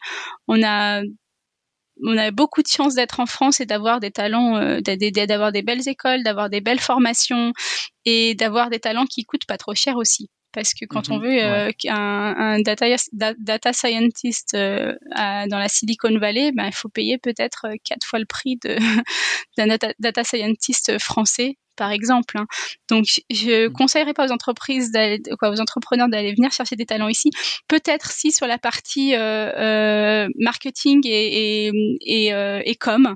on 0.47 0.63
a 0.63 1.01
on 2.03 2.17
a 2.17 2.31
beaucoup 2.31 2.61
de 2.61 2.67
chance 2.67 2.95
d'être 2.95 3.19
en 3.19 3.25
France 3.25 3.59
et 3.59 3.65
d'avoir 3.65 3.99
des 3.99 4.11
talents, 4.11 4.57
euh, 4.57 4.81
d'avoir 4.81 5.51
des 5.51 5.61
belles 5.61 5.87
écoles, 5.87 6.23
d'avoir 6.23 6.49
des 6.49 6.61
belles 6.61 6.79
formations 6.79 7.53
et 8.05 8.35
d'avoir 8.35 8.69
des 8.69 8.79
talents 8.79 9.05
qui 9.05 9.23
coûtent 9.23 9.45
pas 9.47 9.57
trop 9.57 9.75
cher 9.75 9.95
aussi. 9.97 10.29
Parce 10.53 10.73
que 10.73 10.85
quand 10.85 11.09
on 11.11 11.19
veut 11.19 11.43
euh, 11.43 11.67
ouais. 11.67 11.89
un, 11.89 12.35
un, 12.37 12.59
data, 12.61 12.87
data 13.37 13.73
scientist 13.73 14.53
euh, 14.55 14.95
à, 15.13 15.45
dans 15.47 15.59
la 15.59 15.67
Silicon 15.67 16.17
Valley, 16.17 16.51
ben, 16.51 16.65
il 16.65 16.73
faut 16.73 16.89
payer 16.89 17.17
peut-être 17.17 17.67
quatre 17.83 18.05
fois 18.05 18.19
le 18.19 18.25
prix 18.25 18.57
d'un 19.57 19.67
data, 19.67 19.93
data 19.99 20.23
scientist 20.23 20.97
français 20.99 21.57
par 21.77 21.91
exemple. 21.91 22.37
Hein. 22.37 22.45
Donc, 22.89 23.05
je 23.29 23.67
mmh. 23.67 23.73
conseillerais 23.73 24.13
pas 24.13 24.27
aux 24.27 24.31
entreprises, 24.31 24.91
quoi, 25.39 25.49
aux 25.49 25.61
entrepreneurs 25.61 26.09
d'aller 26.09 26.33
venir 26.33 26.51
chercher 26.51 26.75
des 26.75 26.85
talents 26.85 27.07
ici. 27.07 27.29
Peut-être 27.67 28.11
si 28.11 28.31
sur 28.31 28.47
la 28.47 28.57
partie 28.57 29.15
euh, 29.15 29.51
euh, 29.57 30.27
marketing 30.37 31.01
et, 31.05 31.67
et, 31.67 31.71
et, 32.01 32.33
euh, 32.33 32.61
et 32.65 32.75
com, 32.75 33.15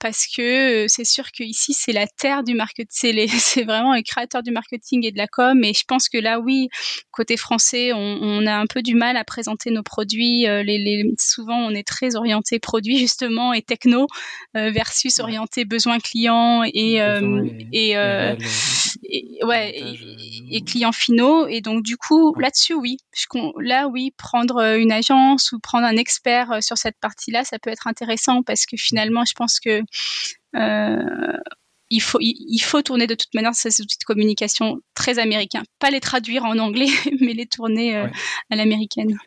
parce 0.00 0.26
que 0.26 0.86
c'est 0.88 1.04
sûr 1.04 1.26
que 1.30 1.44
ici 1.44 1.74
c'est 1.74 1.92
la 1.92 2.06
terre 2.06 2.42
du 2.42 2.54
marketing, 2.54 3.28
c'est, 3.38 3.64
vraiment 3.64 3.94
les 3.94 4.02
créateurs 4.02 4.42
du 4.42 4.50
marketing 4.50 5.06
et 5.06 5.12
de 5.12 5.18
la 5.18 5.28
com. 5.28 5.62
Et 5.62 5.74
je 5.74 5.84
pense 5.86 6.08
que 6.08 6.18
là, 6.18 6.40
oui, 6.40 6.68
côté 7.12 7.36
français, 7.36 7.92
on, 7.92 8.18
on 8.20 8.46
a 8.46 8.56
un 8.56 8.66
peu 8.66 8.82
du 8.82 8.94
mal 8.94 9.16
à 9.16 9.24
présenter 9.24 9.70
nos 9.70 9.82
produits. 9.82 10.46
Euh, 10.46 10.62
les, 10.62 10.78
les, 10.78 11.04
souvent, 11.18 11.58
on 11.58 11.70
est 11.70 11.86
très 11.86 12.16
orienté 12.16 12.58
produit 12.58 12.98
justement 12.98 13.52
et 13.52 13.62
techno 13.62 14.06
euh, 14.56 14.70
versus 14.70 15.20
orienté 15.20 15.64
besoins 15.64 15.98
clients 15.98 16.62
et, 16.64 17.00
euh, 17.00 17.46
et, 17.72 17.96
euh, 18.00 18.36
et, 19.04 19.38
ouais, 19.44 19.72
et, 19.74 20.56
et, 20.56 20.60
clients 20.62 20.92
finaux. 20.92 21.46
Et 21.46 21.60
donc 21.60 21.82
du 21.82 21.96
coup, 21.96 22.34
là-dessus, 22.38 22.74
oui, 22.74 22.98
je, 23.14 23.26
là, 23.60 23.88
oui, 23.88 24.12
prendre 24.16 24.76
une 24.76 24.92
agence 24.92 25.52
ou 25.52 25.58
prendre 25.58 25.86
un 25.86 25.96
expert 25.96 26.62
sur 26.62 26.78
cette 26.78 26.98
partie-là, 27.00 27.44
ça 27.44 27.58
peut 27.58 27.70
être 27.70 27.86
intéressant 27.86 28.42
parce 28.42 28.66
que 28.66 28.76
finalement, 28.76 29.24
je 29.24 29.34
pense 29.34 29.60
que 29.60 29.82
euh, 30.56 31.38
il 31.90 32.00
faut, 32.00 32.18
il, 32.20 32.60
faut 32.60 32.82
tourner 32.82 33.06
de 33.06 33.14
toute 33.14 33.34
manière 33.34 33.54
ces 33.54 33.80
outils 33.80 33.98
de 33.98 34.04
communication 34.04 34.80
très 34.94 35.18
américains. 35.18 35.64
Pas 35.80 35.90
les 35.90 36.00
traduire 36.00 36.44
en 36.44 36.58
anglais, 36.58 36.86
mais 37.20 37.32
les 37.32 37.46
tourner 37.46 37.96
euh, 37.96 38.04
ouais. 38.04 38.12
à 38.50 38.56
l'américaine. 38.56 39.18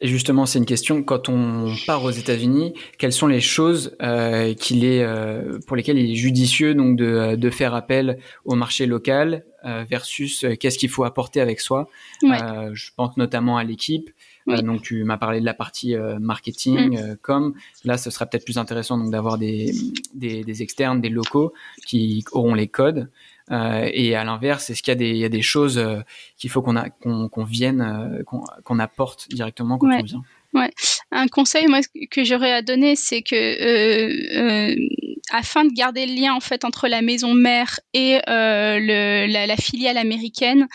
Et 0.00 0.06
justement, 0.06 0.46
c'est 0.46 0.58
une 0.58 0.66
question, 0.66 1.02
quand 1.02 1.28
on 1.28 1.74
part 1.86 2.04
aux 2.04 2.10
États-Unis, 2.10 2.74
quelles 2.98 3.12
sont 3.12 3.26
les 3.26 3.40
choses 3.40 3.96
euh, 4.02 4.54
qu'il 4.54 4.84
est, 4.84 5.02
euh, 5.02 5.58
pour 5.66 5.76
lesquelles 5.76 5.98
il 5.98 6.12
est 6.12 6.14
judicieux 6.14 6.74
donc 6.74 6.96
de, 6.96 7.34
de 7.34 7.50
faire 7.50 7.74
appel 7.74 8.18
au 8.44 8.54
marché 8.54 8.86
local 8.86 9.44
euh, 9.66 9.84
versus 9.88 10.44
euh, 10.44 10.54
qu'est-ce 10.54 10.78
qu'il 10.78 10.90
faut 10.90 11.02
apporter 11.02 11.40
avec 11.40 11.60
soi 11.60 11.88
euh, 12.22 12.70
Je 12.72 12.90
pense 12.94 13.16
notamment 13.16 13.56
à 13.56 13.64
l'équipe. 13.64 14.10
donc 14.46 14.82
tu 14.82 15.02
m'as 15.02 15.16
parlé 15.16 15.40
de 15.40 15.44
la 15.44 15.54
partie 15.54 15.96
marketing, 16.20 16.96
mm. 16.96 17.16
com. 17.20 17.52
Là, 17.84 17.98
ce 17.98 18.10
sera 18.10 18.26
peut-être 18.26 18.44
plus 18.44 18.58
intéressant 18.58 18.96
donc 18.96 19.10
d'avoir 19.10 19.38
des, 19.38 19.72
des, 20.14 20.44
des, 20.44 20.62
externes, 20.62 21.00
des 21.00 21.08
locaux 21.08 21.52
qui 21.84 22.24
auront 22.30 22.54
les 22.54 22.68
codes. 22.68 23.10
Euh, 23.50 23.88
et 23.92 24.14
à 24.14 24.24
l'inverse, 24.24 24.70
est-ce 24.70 24.82
qu'il 24.82 24.90
y 24.90 24.96
a 24.96 24.96
des, 24.96 25.10
il 25.10 25.18
y 25.18 25.24
a 25.24 25.28
des 25.28 25.42
choses 25.42 25.78
euh, 25.78 26.00
qu'il 26.36 26.50
faut 26.50 26.62
qu'on 26.62 27.44
vienne, 27.44 27.80
euh, 27.80 28.22
qu'on 28.64 28.78
apporte 28.78 29.28
directement 29.30 29.78
quand 29.78 29.88
on 29.88 30.02
vient? 30.02 30.22
Ouais. 30.54 30.70
Un 31.10 31.28
conseil 31.28 31.66
moi 31.66 31.80
que 32.10 32.24
j'aurais 32.24 32.52
à 32.52 32.62
donner, 32.62 32.96
c'est 32.96 33.22
que 33.22 34.74
afin 35.32 35.64
de 35.64 35.72
garder 35.72 36.06
le 36.06 36.14
lien 36.14 36.34
en 36.34 36.40
fait 36.40 36.64
entre 36.64 36.88
la 36.88 37.02
maison 37.02 37.34
mère 37.34 37.78
et 37.92 38.18
le, 38.26 39.26
la, 39.26 39.46
la, 39.46 39.56
filiale 39.56 39.98
américaine, 39.98 40.66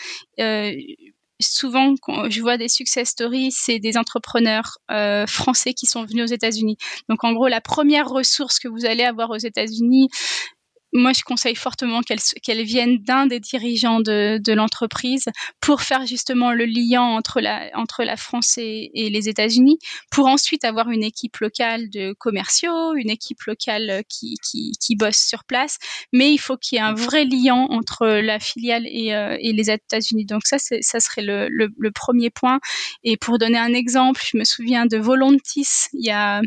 souvent 1.42 1.94
quand 2.00 2.30
je 2.30 2.40
vois 2.40 2.56
des 2.56 2.68
success 2.68 3.10
stories, 3.10 3.50
c'est 3.52 3.78
des 3.78 3.96
entrepreneurs 3.96 4.78
euh, 4.90 5.26
français 5.26 5.74
qui 5.74 5.86
sont 5.86 6.04
venus 6.04 6.24
aux 6.24 6.34
États-Unis. 6.34 6.76
Donc 7.08 7.24
en 7.24 7.32
gros, 7.32 7.48
la 7.48 7.60
première 7.60 8.08
ressource 8.08 8.58
que 8.58 8.68
vous 8.68 8.86
allez 8.86 9.04
avoir 9.04 9.30
aux 9.30 9.36
États-Unis, 9.36 10.08
moi, 10.92 11.12
je 11.12 11.22
conseille 11.22 11.54
fortement 11.54 12.00
qu'elle 12.02 12.62
vienne 12.62 12.98
d'un 12.98 13.26
des 13.26 13.40
dirigeants 13.40 14.00
de, 14.00 14.52
l'entreprise 14.52 15.24
pour 15.60 15.80
faire 15.82 16.06
justement 16.06 16.52
le 16.52 16.66
lien 16.66 17.00
entre 17.00 17.40
la, 17.40 17.70
entre 17.74 18.04
France 18.16 18.58
et, 18.58 18.90
les 18.94 19.28
États-Unis, 19.28 19.78
pour 20.10 20.26
ensuite 20.26 20.64
avoir 20.64 20.90
une 20.90 21.02
équipe 21.02 21.38
locale 21.38 21.88
de 21.90 22.12
commerciaux, 22.18 22.94
une 22.94 23.10
équipe 23.10 23.42
locale 23.44 24.02
qui, 24.08 24.34
qui, 24.42 24.96
bosse 24.96 25.26
sur 25.26 25.44
place. 25.44 25.78
Mais 26.12 26.32
il 26.32 26.38
faut 26.38 26.56
qu'il 26.58 26.76
y 26.76 26.78
ait 26.78 26.84
un 26.84 26.94
vrai 26.94 27.24
lien 27.24 27.66
entre 27.70 28.06
la 28.06 28.38
filiale 28.38 28.86
et, 28.86 29.14
euh, 29.14 29.36
les 29.40 29.70
États-Unis. 29.70 30.26
Donc 30.26 30.42
ça, 30.44 30.58
ça 30.58 31.00
serait 31.00 31.22
le, 31.22 31.48
le, 31.48 31.90
premier 31.90 32.30
point. 32.30 32.60
Et 33.04 33.16
pour 33.16 33.38
donner 33.38 33.58
un 33.58 33.72
exemple, 33.72 34.20
je 34.24 34.36
me 34.36 34.44
souviens 34.44 34.86
de 34.86 34.98
Volantis 34.98 35.88
il 35.92 36.04
y 36.04 36.10
a 36.10 36.42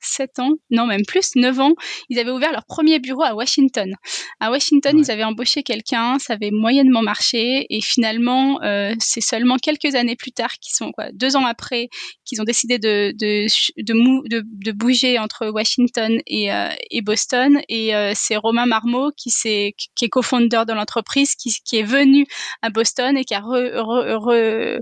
7 0.00 0.38
ans, 0.38 0.52
non 0.70 0.86
même 0.86 1.04
plus, 1.06 1.36
9 1.36 1.60
ans, 1.60 1.74
ils 2.08 2.18
avaient 2.18 2.30
ouvert 2.30 2.52
leur 2.52 2.64
premier 2.64 2.98
bureau 2.98 3.22
à 3.22 3.34
Washington. 3.34 3.94
À 4.40 4.50
Washington, 4.50 4.98
ils 4.98 5.10
avaient 5.10 5.24
embauché 5.24 5.62
quelqu'un, 5.62 6.18
ça 6.18 6.34
avait 6.34 6.50
moyennement 6.50 7.02
marché, 7.02 7.66
et 7.70 7.80
finalement, 7.80 8.62
euh, 8.62 8.94
c'est 8.98 9.20
seulement 9.20 9.56
quelques 9.56 9.94
années 9.94 10.16
plus 10.16 10.32
tard, 10.32 10.52
qui 10.60 10.72
sont 10.72 10.92
quoi, 10.92 11.12
deux 11.12 11.36
ans 11.36 11.44
après, 11.44 11.88
qu'ils 12.24 12.40
ont 12.40 12.44
décidé 12.44 12.78
de 12.78 13.12
de, 13.12 13.46
de, 13.82 14.44
de, 14.64 14.72
bouger 14.72 15.18
entre 15.18 15.48
Washington 15.48 16.20
et, 16.26 16.52
euh, 16.52 16.68
et 16.90 17.02
Boston. 17.02 17.60
Et 17.68 17.94
euh, 17.94 18.12
c'est 18.14 18.36
Romain 18.36 18.66
Marmot 18.66 19.10
qui, 19.16 19.30
est, 19.44 19.74
qui 19.94 20.04
est 20.04 20.08
co-founder 20.08 20.62
de 20.66 20.72
l'entreprise, 20.72 21.34
qui, 21.34 21.54
qui 21.64 21.76
est 21.76 21.84
venu 21.84 22.26
à 22.62 22.70
Boston 22.70 23.16
et 23.16 23.24
qui 23.24 23.34
a, 23.34 23.40
re, 23.40 24.80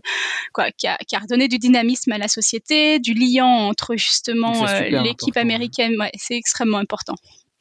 quoi, 0.53 0.71
qui 0.73 0.87
a, 0.87 0.97
qui 0.99 1.17
a 1.17 1.19
redonné 1.19 1.49
du 1.49 1.59
dynamisme 1.59 2.13
à 2.13 2.19
la 2.19 2.29
société, 2.29 2.99
du 2.99 3.15
lien 3.15 3.47
entre 3.47 3.97
justement 3.97 4.67
l'équipe 5.09 5.37
américaine, 5.37 5.95
ouais, 5.99 6.11
c'est 6.17 6.37
extrêmement 6.37 6.79
important. 6.79 7.17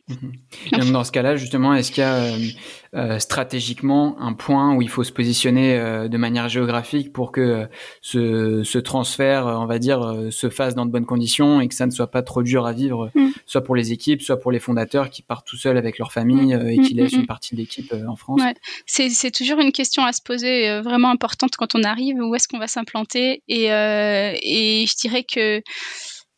Mhm. 0.09 0.91
dans 0.93 1.03
ce 1.03 1.11
cas-là, 1.11 1.35
justement, 1.35 1.73
est-ce 1.73 1.91
qu'il 1.91 2.01
y 2.01 2.05
a 2.05 2.15
euh, 2.15 2.37
euh, 2.95 3.19
stratégiquement 3.19 4.15
un 4.21 4.31
point 4.33 4.73
où 4.73 4.81
il 4.81 4.87
faut 4.87 5.03
se 5.03 5.11
positionner 5.11 5.75
euh, 5.75 6.07
de 6.07 6.17
manière 6.17 6.47
géographique 6.47 7.11
pour 7.11 7.33
que 7.33 7.67
ce, 8.01 8.63
ce, 8.63 8.79
transfert, 8.79 9.47
on 9.47 9.65
va 9.65 9.79
dire, 9.79 10.27
se 10.31 10.49
fasse 10.49 10.75
dans 10.75 10.85
de 10.85 10.91
bonnes 10.91 11.05
conditions 11.05 11.59
et 11.59 11.67
que 11.67 11.75
ça 11.75 11.85
ne 11.85 11.91
soit 11.91 12.09
pas 12.09 12.21
trop 12.21 12.41
dur 12.41 12.65
à 12.65 12.71
vivre, 12.71 13.11
mm. 13.15 13.31
soit 13.45 13.63
pour 13.63 13.75
les 13.75 13.91
équipes, 13.91 14.21
soit 14.21 14.39
pour 14.39 14.53
les 14.53 14.59
fondateurs 14.59 15.09
qui 15.09 15.23
partent 15.23 15.45
tout 15.45 15.57
seuls 15.57 15.77
avec 15.77 15.97
leur 15.97 16.13
famille 16.13 16.55
mm. 16.55 16.67
et 16.69 16.77
qui 16.77 16.93
mm, 16.93 16.97
laissent 16.97 17.13
une 17.13 17.27
partie 17.27 17.55
de 17.55 17.59
l'équipe 17.59 17.93
en 18.07 18.15
France 18.15 18.39
ouais. 18.39 18.55
C'est 18.85 19.31
toujours 19.31 19.59
une 19.59 19.73
question 19.73 20.05
à 20.05 20.13
se 20.13 20.21
poser 20.21 20.79
vraiment 20.81 21.09
importante 21.09 21.57
quand 21.57 21.75
on 21.75 21.83
arrive, 21.83 22.15
où 22.15 22.33
est-ce 22.33 22.47
qu'on 22.47 22.59
va 22.59 22.67
s'implanter 22.67 23.43
et, 23.49 23.65
et 23.65 24.85
je 24.87 24.95
dirais 24.95 25.23
que 25.23 25.61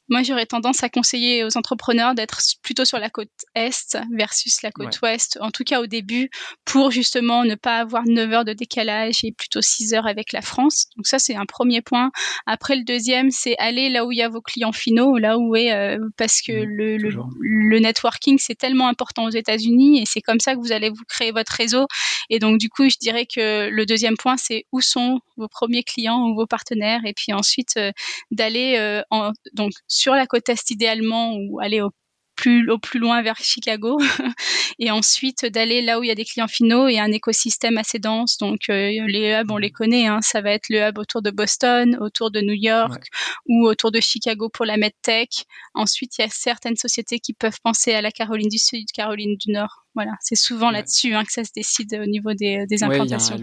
moi, 0.09 0.23
j'aurais 0.23 0.45
tendance 0.45 0.83
à 0.83 0.89
conseiller 0.89 1.43
aux 1.43 1.57
entrepreneurs 1.57 2.15
d'être 2.15 2.41
plutôt 2.61 2.85
sur 2.85 2.99
la 2.99 3.09
côte 3.09 3.29
est 3.55 3.97
versus 4.13 4.61
la 4.61 4.71
côte 4.71 4.99
ouest, 5.01 5.37
en 5.41 5.51
tout 5.51 5.63
cas 5.63 5.81
au 5.81 5.87
début, 5.87 6.29
pour 6.65 6.91
justement 6.91 7.43
ne 7.43 7.55
pas 7.55 7.79
avoir 7.79 8.03
9 8.05 8.33
heures 8.33 8.45
de 8.45 8.53
décalage 8.53 9.23
et 9.23 9.31
plutôt 9.31 9.61
6 9.61 9.93
heures 9.93 10.07
avec 10.07 10.33
la 10.33 10.41
France. 10.41 10.87
Donc 10.95 11.07
ça, 11.07 11.19
c'est 11.19 11.35
un 11.35 11.45
premier 11.45 11.81
point. 11.81 12.11
Après, 12.45 12.75
le 12.75 12.83
deuxième, 12.83 13.31
c'est 13.31 13.55
aller 13.57 13.89
là 13.89 14.05
où 14.05 14.11
il 14.11 14.17
y 14.17 14.21
a 14.21 14.29
vos 14.29 14.41
clients 14.41 14.71
finaux, 14.71 15.17
là 15.17 15.37
où 15.37 15.55
est, 15.55 15.71
euh, 15.71 15.97
parce 16.17 16.41
que 16.41 16.51
mmh, 16.51 16.65
le, 16.65 16.97
le, 16.97 17.09
le, 17.39 17.79
networking, 17.79 18.37
c'est 18.39 18.55
tellement 18.55 18.87
important 18.87 19.25
aux 19.25 19.31
États-Unis 19.31 20.01
et 20.01 20.05
c'est 20.05 20.21
comme 20.21 20.39
ça 20.39 20.55
que 20.55 20.59
vous 20.59 20.71
allez 20.71 20.89
vous 20.89 21.03
créer 21.07 21.31
votre 21.31 21.51
réseau. 21.51 21.85
Et 22.29 22.39
donc, 22.39 22.59
du 22.59 22.69
coup, 22.69 22.89
je 22.89 22.97
dirais 22.99 23.25
que 23.25 23.69
le 23.69 23.85
deuxième 23.85 24.17
point, 24.17 24.37
c'est 24.37 24.65
où 24.71 24.81
sont 24.81 25.19
vos 25.37 25.47
premiers 25.47 25.83
clients 25.83 26.27
ou 26.27 26.35
vos 26.35 26.47
partenaires 26.47 27.01
et 27.05 27.13
puis 27.13 27.33
ensuite 27.33 27.77
euh, 27.77 27.91
d'aller 28.31 28.75
euh, 28.77 29.01
en, 29.09 29.31
donc 29.53 29.71
sur 29.99 30.15
la 30.15 30.27
côte 30.27 30.47
est 30.49 30.71
idéalement 30.71 31.35
ou 31.35 31.59
aller 31.59 31.81
au 31.81 31.91
plus, 32.35 32.69
au 32.69 32.77
plus 32.77 32.99
loin 32.99 33.21
vers 33.21 33.35
Chicago 33.37 33.99
et 34.79 34.91
ensuite 34.91 35.45
d'aller 35.45 35.81
là 35.81 35.99
où 35.99 36.03
il 36.03 36.07
y 36.07 36.11
a 36.11 36.15
des 36.15 36.23
clients 36.23 36.47
finaux 36.47 36.87
et 36.87 36.97
un 36.97 37.11
écosystème 37.11 37.77
assez 37.77 37.99
dense. 37.99 38.37
Donc 38.37 38.69
euh, 38.69 38.91
les 39.07 39.37
hubs, 39.41 39.51
on 39.51 39.57
les 39.57 39.71
connaît, 39.71 40.07
hein, 40.07 40.19
ça 40.21 40.39
va 40.39 40.51
être 40.51 40.69
le 40.69 40.79
hub 40.79 40.97
autour 40.97 41.21
de 41.21 41.31
Boston, 41.31 41.97
autour 41.99 42.31
de 42.31 42.39
New 42.39 42.55
York 42.55 43.07
ou 43.45 43.65
autour 43.67 43.91
de 43.91 43.99
Chicago 43.99 44.47
pour 44.47 44.65
la 44.65 44.77
medtech. 44.77 45.43
Ensuite, 45.73 46.17
il 46.17 46.21
y 46.21 46.25
a 46.25 46.29
certaines 46.29 46.77
sociétés 46.77 47.19
qui 47.19 47.33
peuvent 47.33 47.59
penser 47.61 47.93
à 47.93 48.01
la 48.01 48.11
Caroline 48.11 48.49
du 48.49 48.59
Sud, 48.59 48.85
Caroline 48.93 49.35
du 49.35 49.51
Nord. 49.51 49.85
Voilà, 49.95 50.11
c'est 50.21 50.35
souvent 50.35 50.69
là-dessus 50.69 51.13
hein, 51.13 51.23
que 51.25 51.31
ça 51.31 51.43
se 51.43 51.51
décide 51.53 51.99
au 52.01 52.05
niveau 52.05 52.33
des, 52.33 52.65
des 52.67 52.83
implantations. 52.83 53.35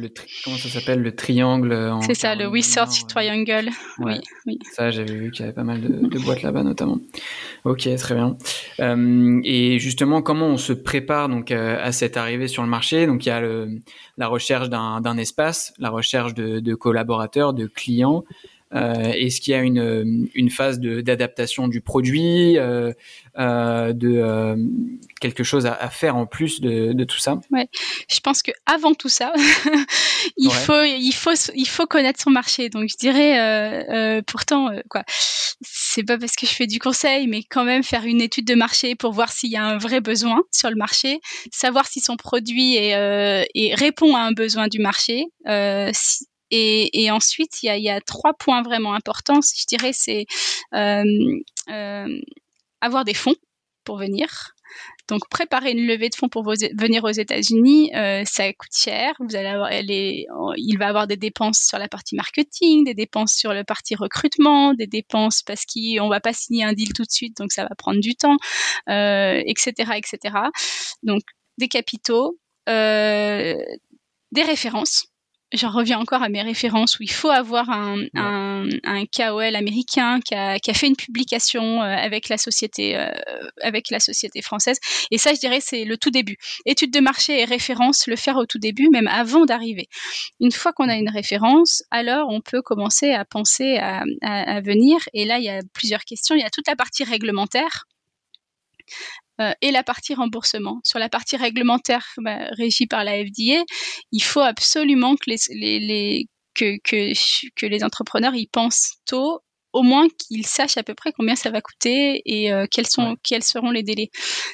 comment 0.44 0.56
ça 0.56 0.68
s'appelle 0.68 1.02
le 1.02 1.14
triangle 1.14 1.92
C'est 2.02 2.14
ça, 2.14 2.34
le 2.34 2.46
Research 2.46 3.06
Triangle. 3.08 3.70
Oui, 3.98 4.14
oui. 4.46 4.58
Ça, 4.72 4.90
j'avais 4.90 5.14
vu 5.14 5.30
qu'il 5.30 5.40
y 5.40 5.44
avait 5.44 5.54
pas 5.54 5.64
mal 5.64 5.80
de, 5.80 5.88
de 5.88 6.18
boîtes 6.18 6.42
là-bas 6.42 6.62
notamment. 6.62 6.98
Ok, 7.64 7.88
très 7.96 8.14
bien. 8.14 8.36
Euh, 8.80 9.40
et 9.42 9.78
justement, 9.78 10.22
comment 10.22 10.46
on 10.46 10.56
se 10.56 10.72
prépare 10.72 11.28
donc 11.28 11.50
euh, 11.50 11.78
à 11.82 11.92
cette 11.92 12.16
arrivée 12.16 12.46
sur 12.48 12.62
le 12.62 12.68
marché? 12.68 13.06
Donc 13.06 13.26
il 13.26 13.30
y 13.30 13.32
a 13.32 13.40
le, 13.40 13.80
la 14.16 14.28
recherche 14.28 14.68
d'un 14.68 15.16
espace, 15.18 15.72
la 15.78 15.90
recherche 15.90 16.34
de, 16.34 16.60
de 16.60 16.74
collaborateurs, 16.74 17.54
de 17.54 17.66
clients. 17.66 18.24
Euh, 18.76 19.12
Est-ce 19.12 19.40
qu'il 19.40 19.52
y 19.52 19.54
a 19.54 19.60
une, 19.60 20.28
une 20.34 20.50
phase 20.50 20.80
d'adaptation 20.80 21.68
du 21.68 21.80
produit, 21.80 22.58
euh, 22.58 22.92
euh, 23.38 23.92
de 23.92 24.16
euh, 24.16 24.56
quelque 25.20 25.44
chose 25.44 25.66
à, 25.66 25.74
à, 25.74 25.88
faire 25.88 26.16
en 26.16 26.26
plus 26.26 26.60
de, 26.60 26.92
de, 26.92 27.04
tout 27.04 27.18
ça? 27.18 27.40
Ouais, 27.50 27.68
je 28.10 28.20
pense 28.20 28.42
que 28.42 28.50
avant 28.66 28.92
tout 28.94 29.08
ça, 29.08 29.32
il 30.36 30.48
ouais. 30.48 30.54
faut 30.54 30.82
il 30.84 31.12
faut 31.12 31.32
il 31.54 31.68
faut 31.68 31.86
connaître 31.86 32.20
son 32.20 32.30
marché. 32.30 32.68
Donc 32.68 32.88
je 32.90 32.96
dirais 32.98 33.38
euh, 33.38 34.18
euh, 34.18 34.22
pourtant 34.26 34.70
quoi, 34.90 35.04
c'est 35.62 36.04
pas 36.04 36.18
parce 36.18 36.36
que 36.36 36.46
je 36.46 36.52
fais 36.52 36.66
du 36.66 36.78
conseil, 36.78 37.26
mais 37.28 37.42
quand 37.42 37.64
même 37.64 37.82
faire 37.82 38.04
une 38.04 38.20
étude 38.20 38.46
de 38.46 38.54
marché 38.54 38.94
pour 38.94 39.12
voir 39.12 39.32
s'il 39.32 39.50
y 39.50 39.56
a 39.56 39.64
un 39.64 39.78
vrai 39.78 40.00
besoin 40.00 40.42
sur 40.52 40.68
le 40.68 40.76
marché, 40.76 41.20
savoir 41.50 41.86
si 41.86 42.00
son 42.00 42.16
produit 42.16 42.76
est, 42.76 43.46
et 43.54 43.74
répond 43.74 44.14
à 44.16 44.20
un 44.20 44.32
besoin 44.32 44.68
du 44.68 44.80
marché. 44.80 45.24
Si, 45.92 46.26
et, 46.50 47.10
ensuite, 47.10 47.62
il 47.62 47.82
y 47.82 47.90
a, 47.90 48.00
trois 48.00 48.34
points 48.34 48.62
vraiment 48.62 48.94
importants. 48.94 49.40
Je 49.40 49.66
dirais, 49.66 49.92
c'est 49.92 50.26
euh, 50.74 51.04
euh, 51.70 52.20
avoir 52.80 53.04
des 53.04 53.14
fonds 53.14 53.34
pour 53.84 53.98
venir. 53.98 54.52
Donc, 55.08 55.28
préparer 55.30 55.70
une 55.70 55.86
levée 55.86 56.08
de 56.08 56.14
fonds 56.16 56.28
pour 56.28 56.42
venir 56.42 57.04
aux 57.04 57.10
États-Unis, 57.10 57.94
euh, 57.94 58.24
ça 58.24 58.52
coûte 58.52 58.76
cher. 58.76 59.14
Il 59.20 60.76
va 60.78 60.86
avoir 60.88 61.06
des 61.06 61.16
dépenses 61.16 61.60
sur 61.60 61.78
la 61.78 61.88
partie 61.88 62.16
marketing, 62.16 62.84
des 62.84 62.94
dépenses 62.94 63.34
sur 63.34 63.52
la 63.52 63.64
partie 63.64 63.94
recrutement, 63.94 64.74
des 64.74 64.88
dépenses 64.88 65.42
parce 65.42 65.64
qu'on 65.64 66.08
va 66.08 66.20
pas 66.20 66.32
signer 66.32 66.64
un 66.64 66.72
deal 66.72 66.92
tout 66.92 67.04
de 67.04 67.10
suite, 67.10 67.36
donc 67.36 67.52
ça 67.52 67.62
va 67.62 67.74
prendre 67.76 68.00
du 68.00 68.16
temps, 68.16 68.36
etc., 68.88 69.92
etc. 69.96 70.34
Donc, 71.04 71.22
des 71.58 71.68
capitaux, 71.68 72.38
des 72.66 73.54
références 74.34 75.06
j'en 75.56 75.70
reviens 75.70 75.98
encore 75.98 76.22
à 76.22 76.28
mes 76.28 76.42
références 76.42 76.98
où 76.98 77.02
il 77.02 77.10
faut 77.10 77.30
avoir 77.30 77.70
un, 77.70 77.98
ouais. 77.98 78.10
un, 78.14 78.68
un 78.84 79.04
KOL 79.06 79.54
américain 79.56 80.20
qui 80.20 80.34
a, 80.34 80.58
qui 80.58 80.70
a, 80.70 80.74
fait 80.74 80.86
une 80.86 80.96
publication 80.96 81.82
euh, 81.82 81.86
avec 81.86 82.28
la 82.28 82.38
société 82.38 82.96
euh, 82.96 83.08
avec 83.62 83.90
la 83.90 84.00
société 84.00 84.42
française. 84.42 84.78
Et 85.10 85.18
ça 85.18 85.34
je 85.34 85.40
dirais 85.40 85.60
c'est 85.60 85.84
le 85.84 85.96
tout 85.96 86.10
début. 86.10 86.36
Étude 86.64 86.92
de 86.92 87.00
marché 87.00 87.40
et 87.40 87.44
référence 87.44 88.06
le 88.06 88.16
faire 88.16 88.36
au 88.36 88.46
tout 88.46 88.58
début 88.58 88.88
même 88.90 89.08
avant 89.08 89.44
d'arriver. 89.44 89.88
Une 90.40 90.52
fois 90.52 90.72
qu'on 90.72 90.88
a 90.88 90.96
une 90.96 91.10
référence 91.10 91.82
alors 91.90 92.28
on 92.30 92.40
peut 92.40 92.62
commencer 92.62 93.12
à 93.12 93.24
penser 93.24 93.76
à, 93.78 94.04
à, 94.22 94.56
à 94.56 94.60
venir. 94.60 94.98
Et 95.14 95.24
là 95.24 95.38
il 95.38 95.44
y 95.44 95.50
a 95.50 95.60
plusieurs 95.72 96.04
questions. 96.04 96.34
Il 96.34 96.40
y 96.40 96.44
a 96.44 96.50
toute 96.50 96.68
la 96.68 96.76
partie 96.76 97.04
réglementaire 97.04 97.84
euh, 99.40 99.52
et 99.62 99.70
la 99.70 99.82
partie 99.82 100.14
remboursement. 100.14 100.80
Sur 100.84 100.98
la 100.98 101.08
partie 101.08 101.36
réglementaire 101.36 102.06
bah, 102.18 102.46
régie 102.52 102.86
par 102.86 103.04
la 103.04 103.12
FDA, 103.24 103.62
il 104.12 104.22
faut 104.22 104.40
absolument 104.40 105.16
que 105.16 105.30
les, 105.30 105.80
les, 105.80 106.26
que, 106.54 106.76
que 106.82 107.66
les 107.66 107.84
entrepreneurs 107.84 108.34
y 108.34 108.46
pensent 108.46 108.94
tôt 109.06 109.40
au 109.76 109.82
moins 109.82 110.08
qu'ils 110.08 110.46
sachent 110.46 110.78
à 110.78 110.82
peu 110.82 110.94
près 110.94 111.12
combien 111.12 111.36
ça 111.36 111.50
va 111.50 111.60
coûter 111.60 112.22
et 112.24 112.50
euh, 112.50 112.64
quels, 112.70 112.86
sont, 112.86 113.14
quels 113.22 113.42
seront 113.42 113.70
les 113.70 113.82
délais. 113.82 114.08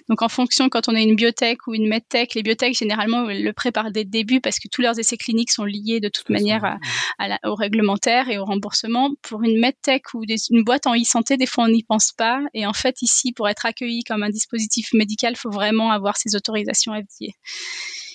Donc 0.08 0.20
en 0.20 0.28
fonction, 0.28 0.68
quand 0.68 0.88
on 0.88 0.96
a 0.96 1.00
une 1.00 1.14
biotech 1.14 1.68
ou 1.68 1.74
une 1.74 1.86
medtech, 1.86 2.34
les 2.34 2.42
biotech 2.42 2.76
généralement 2.76 3.26
le 3.28 3.52
préparent 3.52 3.92
dès 3.92 4.02
le 4.02 4.10
début 4.10 4.40
parce 4.40 4.58
que 4.58 4.66
tous 4.66 4.82
leurs 4.82 4.98
essais 4.98 5.16
cliniques 5.16 5.52
sont 5.52 5.64
liés 5.64 6.00
de 6.00 6.08
toute 6.08 6.28
manière 6.28 6.76
à, 7.20 7.38
au 7.44 7.54
réglementaire 7.54 8.30
et 8.30 8.38
au 8.38 8.44
remboursement. 8.44 9.10
Pour 9.22 9.44
une 9.44 9.60
medtech 9.60 10.12
ou 10.12 10.24
une 10.50 10.64
boîte 10.64 10.88
en 10.88 10.94
e-santé, 10.96 11.36
des 11.36 11.46
fois 11.46 11.64
on 11.64 11.68
n'y 11.68 11.84
pense 11.84 12.10
pas. 12.10 12.40
Et 12.52 12.66
en 12.66 12.72
fait 12.72 13.00
ici, 13.00 13.32
pour 13.32 13.48
être 13.48 13.64
accueilli 13.64 14.02
comme 14.02 14.24
un 14.24 14.30
dispositif 14.30 14.92
médical, 14.92 15.34
il 15.34 15.38
faut 15.38 15.50
vraiment 15.50 15.92
avoir 15.92 16.16
ces 16.16 16.34
autorisations 16.34 16.94
FDA. 16.94 17.30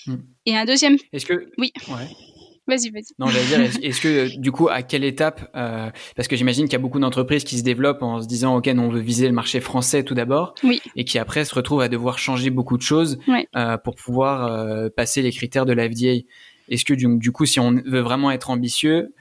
Hmm. 0.06 0.16
Et 0.44 0.54
un 0.58 0.66
deuxième. 0.66 0.98
Est-ce 1.14 1.24
que 1.24 1.50
oui. 1.56 1.72
Vas-y, 2.68 2.90
vas-y. 2.90 3.14
Non, 3.18 3.28
j'allais 3.28 3.46
dire, 3.46 3.60
est-ce 3.82 4.00
que 4.00 4.38
du 4.38 4.52
coup, 4.52 4.68
à 4.68 4.82
quelle 4.82 5.02
étape 5.02 5.50
euh, 5.56 5.90
Parce 6.14 6.28
que 6.28 6.36
j'imagine 6.36 6.66
qu'il 6.66 6.74
y 6.74 6.76
a 6.76 6.80
beaucoup 6.80 7.00
d'entreprises 7.00 7.42
qui 7.42 7.56
se 7.56 7.64
développent 7.64 8.02
en 8.02 8.20
se 8.20 8.28
disant, 8.28 8.56
ok, 8.56 8.70
on 8.76 8.90
veut 8.90 9.00
viser 9.00 9.26
le 9.26 9.32
marché 9.32 9.60
français 9.60 10.04
tout 10.04 10.14
d'abord, 10.14 10.54
oui. 10.62 10.82
et 10.94 11.04
qui 11.04 11.18
après 11.18 11.46
se 11.46 11.54
retrouvent 11.54 11.80
à 11.80 11.88
devoir 11.88 12.18
changer 12.18 12.50
beaucoup 12.50 12.76
de 12.76 12.82
choses 12.82 13.18
euh, 13.56 13.78
pour 13.78 13.96
pouvoir 13.96 14.46
euh, 14.46 14.90
passer 14.94 15.22
les 15.22 15.32
critères 15.32 15.64
de 15.64 15.72
la 15.72 15.88
FDA. 15.88 16.24
Est-ce 16.68 16.84
que 16.84 16.92
du, 16.92 17.06
du, 17.16 17.32
coup, 17.32 17.46
si 17.46 17.58
on 17.58 17.72
veut 17.72 18.00
vraiment 18.00 18.30
être 18.30 18.50
ambitieux, 18.50 19.14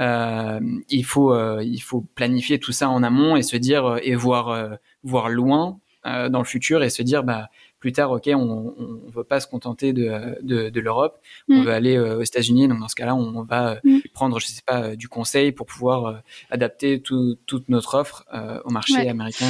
euh, 0.00 0.58
il 0.88 1.04
faut 1.04 1.38
il 1.60 1.78
faut 1.78 2.04
planifier 2.14 2.58
tout 2.58 2.72
ça 2.72 2.88
en 2.88 3.02
amont 3.02 3.36
et 3.36 3.42
se 3.42 3.56
dire 3.56 3.98
et 4.02 4.16
voir 4.16 4.78
voir 5.04 5.28
loin 5.28 5.78
dans 6.04 6.38
le 6.38 6.44
futur 6.44 6.82
et 6.82 6.90
se 6.90 7.02
dire 7.02 7.22
bah 7.22 7.48
plus 7.84 7.92
tard, 7.92 8.12
ok, 8.12 8.30
on 8.34 8.74
ne 8.78 9.12
veut 9.12 9.24
pas 9.24 9.40
se 9.40 9.46
contenter 9.46 9.92
de, 9.92 10.38
de, 10.40 10.80
l'Europe, 10.80 11.20
on 11.50 11.56
mm. 11.56 11.64
veut 11.64 11.70
aller 11.70 11.96
euh, 11.96 12.16
aux 12.16 12.22
États-Unis. 12.22 12.66
Donc 12.66 12.80
dans 12.80 12.88
ce 12.88 12.94
cas-là, 12.94 13.14
on, 13.14 13.42
va 13.42 13.72
euh, 13.72 13.80
mm. 13.84 13.98
prendre, 14.14 14.40
je 14.40 14.46
sais 14.46 14.62
pas, 14.64 14.84
euh, 14.84 14.96
du 14.96 15.06
conseil 15.06 15.52
pour 15.52 15.66
pouvoir 15.66 16.22
adapter 16.48 17.02
toute 17.02 17.68
notre 17.68 17.98
offre 17.98 18.24
au 18.64 18.70
marché 18.70 19.06
américain. 19.06 19.44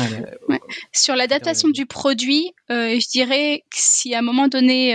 Sur 0.92 1.14
l'adaptation 1.14 1.68
du 1.68 1.86
produit, 1.86 2.50
je 2.68 3.08
dirais 3.08 3.62
que 3.70 3.76
si 3.78 4.16
à 4.16 4.18
un 4.18 4.22
moment 4.22 4.48
donné 4.48 4.94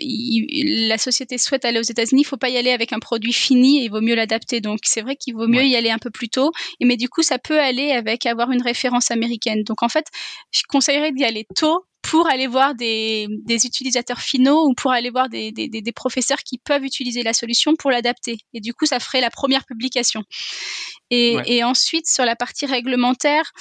la 0.00 0.98
société 0.98 1.38
souhaite 1.38 1.64
aller 1.64 1.78
aux 1.78 1.82
États-Unis, 1.82 2.22
il 2.22 2.26
faut 2.26 2.38
pas 2.38 2.48
y 2.48 2.56
aller 2.56 2.72
avec 2.72 2.92
un 2.92 2.98
produit 2.98 3.32
fini, 3.32 3.84
il 3.84 3.88
vaut 3.88 4.00
mieux 4.00 4.16
l'adapter. 4.16 4.60
Donc 4.60 4.80
c'est 4.82 5.02
vrai 5.02 5.14
qu'il 5.14 5.34
vaut 5.36 5.46
mieux 5.46 5.62
y 5.62 5.76
aller 5.76 5.90
un 5.90 5.98
peu 5.98 6.10
plus 6.10 6.28
tôt, 6.28 6.50
mais 6.80 6.96
du 6.96 7.08
coup 7.08 7.22
ça 7.22 7.38
peut 7.38 7.60
aller 7.60 7.92
avec 7.92 8.26
avoir 8.26 8.50
une 8.50 8.62
référence 8.62 9.12
américaine. 9.12 9.62
Donc 9.62 9.84
en 9.84 9.88
fait, 9.88 10.06
je 10.50 10.62
conseillerais 10.68 11.12
d'y 11.12 11.24
aller 11.24 11.46
tôt 11.54 11.84
pour 12.02 12.28
aller 12.28 12.46
voir 12.46 12.74
des, 12.74 13.26
des, 13.44 13.66
utilisateurs 13.66 14.20
finaux 14.20 14.66
ou 14.66 14.74
pour 14.74 14.90
aller 14.90 15.10
voir 15.10 15.28
des, 15.28 15.52
des, 15.52 15.68
des, 15.68 15.92
professeurs 15.92 16.38
qui 16.38 16.58
peuvent 16.58 16.84
utiliser 16.84 17.22
la 17.22 17.32
solution 17.32 17.76
pour 17.76 17.90
l'adapter. 17.90 18.38
Et 18.54 18.60
du 18.60 18.72
coup, 18.72 18.86
ça 18.86 19.00
ferait 19.00 19.20
la 19.20 19.30
première 19.30 19.64
publication. 19.66 20.22
Et, 21.10 21.36
et 21.46 21.62
ensuite, 21.62 22.08
sur 22.08 22.24
la 22.24 22.36
partie 22.36 22.66
réglementaire, 22.66 23.52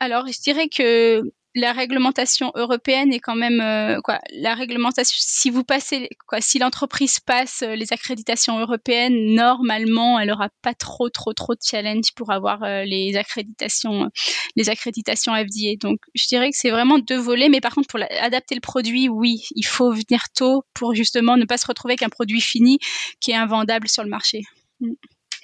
alors 0.00 0.26
je 0.26 0.40
dirais 0.40 0.68
que 0.68 1.22
la 1.54 1.72
réglementation 1.72 2.52
européenne 2.54 3.12
est 3.12 3.20
quand 3.20 3.34
même 3.34 3.60
euh, 3.60 4.00
quoi 4.02 4.20
la 4.32 4.54
réglementation 4.54 5.16
si 5.18 5.50
vous 5.50 5.64
passez 5.64 6.08
quoi 6.26 6.40
si 6.40 6.58
l'entreprise 6.58 7.20
passe 7.20 7.62
euh, 7.62 7.74
les 7.74 7.92
accréditations 7.92 8.58
européennes 8.58 9.34
normalement 9.34 10.18
elle 10.20 10.30
aura 10.30 10.50
pas 10.62 10.74
trop 10.74 11.08
trop 11.08 11.32
trop 11.32 11.54
de 11.54 11.60
challenge 11.62 12.12
pour 12.14 12.30
avoir 12.30 12.62
euh, 12.62 12.84
les 12.84 13.16
accréditations 13.16 14.10
les 14.56 14.68
accréditations 14.68 15.32
FDA 15.34 15.76
donc 15.80 16.00
je 16.14 16.26
dirais 16.26 16.50
que 16.50 16.56
c'est 16.56 16.70
vraiment 16.70 16.98
deux 16.98 17.18
volets 17.18 17.48
mais 17.48 17.60
par 17.60 17.74
contre 17.74 17.88
pour 17.88 18.00
adapter 18.20 18.54
le 18.54 18.60
produit 18.60 19.08
oui 19.08 19.46
il 19.54 19.64
faut 19.64 19.90
venir 19.90 20.24
tôt 20.34 20.64
pour 20.74 20.94
justement 20.94 21.36
ne 21.36 21.46
pas 21.46 21.56
se 21.56 21.66
retrouver 21.66 21.92
avec 21.92 22.02
un 22.02 22.10
produit 22.10 22.40
fini 22.40 22.78
qui 23.20 23.30
est 23.30 23.36
invendable 23.36 23.88
sur 23.88 24.04
le 24.04 24.10
marché. 24.10 24.42
Mm. 24.80 24.92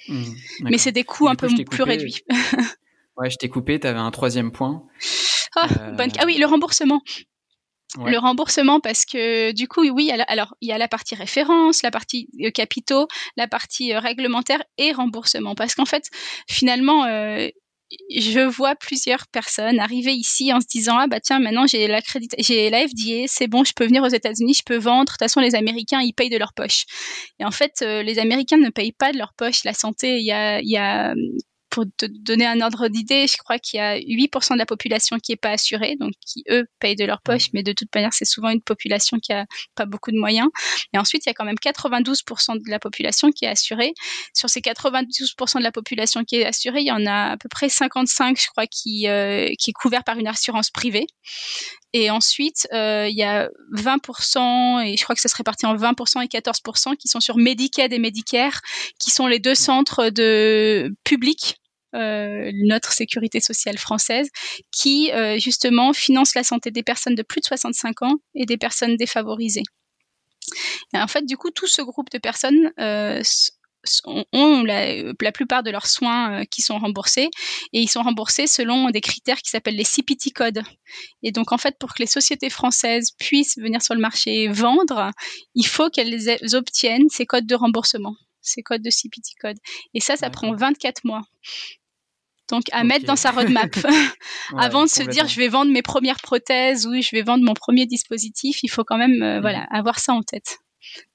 Mmh, 0.07 0.23
mais 0.61 0.77
c'est 0.77 0.91
des 0.91 1.03
coûts 1.03 1.27
un 1.27 1.35
peu 1.35 1.47
plus 1.47 1.83
réduits. 1.83 2.21
Ouais 3.17 3.29
je 3.29 3.37
t'ai 3.37 3.47
coupé 3.47 3.79
tu 3.79 3.87
avais 3.87 3.97
un 3.97 4.11
troisième 4.11 4.51
point 4.51 4.83
ah, 5.55 5.67
euh, 5.79 6.07
ah, 6.17 6.23
oui, 6.25 6.37
le 6.37 6.45
remboursement. 6.45 7.01
Le 8.03 8.17
remboursement 8.17 8.81
parce 8.81 9.05
que 9.05 9.53
du 9.53 9.69
coup 9.69 9.87
oui 9.87 10.11
alors 10.27 10.53
il 10.59 10.67
y 10.67 10.73
a 10.73 10.77
la 10.77 10.89
partie 10.89 11.15
référence, 11.15 11.81
la 11.81 11.91
partie 11.91 12.27
euh, 12.41 12.51
capitaux, 12.51 13.07
la 13.37 13.47
partie 13.47 13.93
euh, 13.93 13.99
réglementaire 13.99 14.61
et 14.77 14.91
remboursement. 14.91 15.55
Parce 15.55 15.75
qu'en 15.75 15.85
fait 15.85 16.03
finalement 16.49 17.05
je 17.05 18.39
vois 18.41 18.75
plusieurs 18.75 19.27
personnes 19.27 19.79
arriver 19.79 20.11
ici 20.11 20.51
en 20.51 20.59
se 20.59 20.67
disant 20.67 20.97
ah 20.97 21.07
bah 21.07 21.21
tiens 21.21 21.39
maintenant 21.39 21.67
j'ai 21.67 21.87
la 21.87 22.01
j'ai 22.37 22.69
la 22.69 22.85
FDA 22.85 23.27
c'est 23.27 23.47
bon 23.47 23.63
je 23.63 23.71
peux 23.73 23.85
venir 23.85 24.03
aux 24.03 24.09
États-Unis 24.09 24.55
je 24.55 24.63
peux 24.65 24.77
vendre. 24.77 25.05
De 25.05 25.11
toute 25.11 25.19
façon 25.19 25.39
les 25.39 25.55
Américains 25.55 26.01
ils 26.01 26.13
payent 26.13 26.31
de 26.31 26.37
leur 26.37 26.53
poche. 26.53 26.83
Et 27.39 27.45
en 27.45 27.51
fait 27.51 27.79
les 27.79 28.19
Américains 28.19 28.57
ne 28.57 28.71
payent 28.71 28.91
pas 28.91 29.13
de 29.13 29.17
leur 29.17 29.33
poche. 29.35 29.63
La 29.63 29.73
santé 29.73 30.17
il 30.17 30.25
y 30.25 30.33
a, 30.33 30.59
il 30.59 30.69
y 30.69 30.75
a 30.75 31.13
pour 31.75 31.83
te 31.97 32.05
donner 32.05 32.45
un 32.45 32.61
ordre 32.61 32.87
d'idée, 32.87 33.27
je 33.27 33.35
crois 33.35 33.59
qu'il 33.59 33.79
y 33.79 33.81
a 33.81 33.97
8% 33.99 34.53
de 34.53 34.57
la 34.57 34.65
population 34.65 35.17
qui 35.19 35.33
est 35.33 35.35
pas 35.35 35.49
assurée, 35.49 35.97
donc 35.99 36.13
qui 36.25 36.45
eux 36.49 36.63
payent 36.79 36.95
de 36.95 37.03
leur 37.03 37.21
poche, 37.21 37.49
mais 37.51 37.63
de 37.63 37.73
toute 37.73 37.93
manière 37.93 38.13
c'est 38.13 38.23
souvent 38.23 38.47
une 38.47 38.61
population 38.61 39.19
qui 39.19 39.33
a 39.33 39.45
pas 39.75 39.85
beaucoup 39.85 40.11
de 40.11 40.17
moyens. 40.17 40.47
Et 40.93 40.97
ensuite 40.97 41.25
il 41.25 41.29
y 41.29 41.31
a 41.31 41.33
quand 41.33 41.43
même 41.43 41.57
92% 41.61 42.63
de 42.63 42.71
la 42.71 42.79
population 42.79 43.29
qui 43.29 43.43
est 43.43 43.49
assurée. 43.49 43.93
Sur 44.33 44.49
ces 44.49 44.61
92% 44.61 45.57
de 45.57 45.63
la 45.63 45.73
population 45.73 46.23
qui 46.23 46.37
est 46.37 46.45
assurée, 46.45 46.79
il 46.79 46.87
y 46.87 46.93
en 46.93 47.05
a 47.05 47.31
à 47.31 47.37
peu 47.37 47.49
près 47.49 47.67
55, 47.67 48.39
je 48.39 48.47
crois, 48.47 48.67
qui 48.67 49.09
euh, 49.09 49.49
qui 49.59 49.71
est 49.71 49.73
couvert 49.73 50.05
par 50.05 50.17
une 50.17 50.27
assurance 50.27 50.69
privée. 50.69 51.07
Et 51.91 52.09
ensuite, 52.09 52.69
euh, 52.73 53.07
il 53.09 53.17
y 53.17 53.23
a 53.23 53.49
20%, 53.73 54.85
et 54.85 54.95
je 54.95 55.03
crois 55.03 55.15
que 55.15 55.21
ça 55.21 55.29
se 55.29 55.35
répartit 55.35 55.65
en 55.65 55.75
20% 55.75 56.23
et 56.23 56.27
14% 56.27 56.95
qui 56.95 57.09
sont 57.09 57.19
sur 57.19 57.37
Medicaid 57.37 57.91
et 57.91 57.99
Medicare, 57.99 58.61
qui 58.97 59.11
sont 59.11 59.27
les 59.27 59.39
deux 59.39 59.55
centres 59.55 60.09
de 60.09 60.93
publics 61.03 61.57
notre 61.95 62.91
sécurité 62.91 63.39
sociale 63.39 63.77
française, 63.77 64.29
qui 64.71 65.11
euh, 65.11 65.37
justement 65.39 65.93
finance 65.93 66.35
la 66.35 66.43
santé 66.43 66.71
des 66.71 66.83
personnes 66.83 67.15
de 67.15 67.23
plus 67.23 67.41
de 67.41 67.45
65 67.45 68.01
ans 68.03 68.15
et 68.33 68.45
des 68.45 68.57
personnes 68.57 68.97
défavorisées. 68.97 69.63
Et 70.93 70.97
en 70.97 71.07
fait, 71.07 71.25
du 71.25 71.37
coup, 71.37 71.51
tout 71.51 71.67
ce 71.67 71.81
groupe 71.81 72.09
de 72.11 72.19
personnes 72.19 72.71
euh, 72.79 73.21
ont 74.33 74.63
la, 74.63 75.31
plupart 75.31 75.63
de 75.63 75.71
leurs 75.71 75.87
soins 75.87 76.45
qui 76.45 76.61
sont 76.61 76.77
remboursés 76.77 77.29
et 77.73 77.81
ils 77.81 77.89
sont 77.89 78.01
remboursés 78.01 78.47
selon 78.47 78.89
des 78.89 79.01
critères 79.01 79.41
qui 79.41 79.49
s'appellent 79.49 79.75
les 79.75 79.83
CPT 79.83 80.33
codes. 80.33 80.63
Et 81.23 81.31
donc 81.31 81.51
en 81.51 81.57
fait 81.57 81.77
pour 81.79 81.93
que 81.93 82.01
les 82.01 82.07
sociétés 82.07 82.49
françaises 82.49 83.11
puissent 83.19 83.57
venir 83.57 83.81
sur 83.81 83.93
le 83.93 84.01
marché 84.01 84.43
et 84.43 84.47
vendre, 84.47 85.11
il 85.53 85.67
faut 85.67 85.89
qu'elles 85.89 86.55
obtiennent 86.55 87.09
ces 87.09 87.25
codes 87.25 87.47
de 87.47 87.55
remboursement, 87.55 88.15
ces 88.41 88.63
codes 88.63 88.81
de 88.81 88.89
CPT 88.89 89.35
code. 89.39 89.57
Et 89.93 89.99
ça 89.99 90.15
ça 90.15 90.29
prend 90.29 90.55
24 90.55 91.05
mois. 91.05 91.21
Donc 92.49 92.63
à 92.71 92.83
mettre 92.83 93.05
dans 93.05 93.15
sa 93.15 93.31
roadmap. 93.31 93.75
Avant 94.57 94.83
de 94.83 94.89
se 94.89 95.03
dire 95.03 95.27
je 95.27 95.37
vais 95.37 95.47
vendre 95.47 95.71
mes 95.71 95.81
premières 95.81 96.19
prothèses 96.19 96.85
ou 96.85 96.93
je 97.01 97.09
vais 97.11 97.23
vendre 97.23 97.43
mon 97.43 97.53
premier 97.53 97.85
dispositif, 97.85 98.59
il 98.63 98.69
faut 98.69 98.83
quand 98.83 98.97
même 98.97 99.21
euh, 99.21 99.41
voilà 99.41 99.61
mhm. 99.61 99.67
avoir 99.71 99.99
ça 99.99 100.13
en 100.13 100.21
tête. 100.21 100.59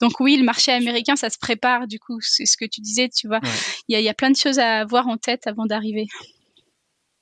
Donc 0.00 0.18
oui, 0.18 0.36
le 0.36 0.44
marché 0.44 0.72
américain, 0.72 1.16
ça 1.16 1.30
se 1.30 1.38
prépare 1.38 1.86
du 1.86 1.98
coup. 1.98 2.18
C'est 2.20 2.46
ce 2.46 2.56
que 2.56 2.64
tu 2.64 2.80
disais, 2.80 3.08
tu 3.08 3.28
vois. 3.28 3.40
Il 3.88 3.98
y, 3.98 4.08
a, 4.08 4.14
plein 4.14 4.30
de 4.30 4.36
choses 4.36 4.58
à 4.58 4.80
avoir 4.80 5.06
en 5.06 5.16
tête 5.16 5.46
avant 5.46 5.64
d'arriver. 5.64 6.06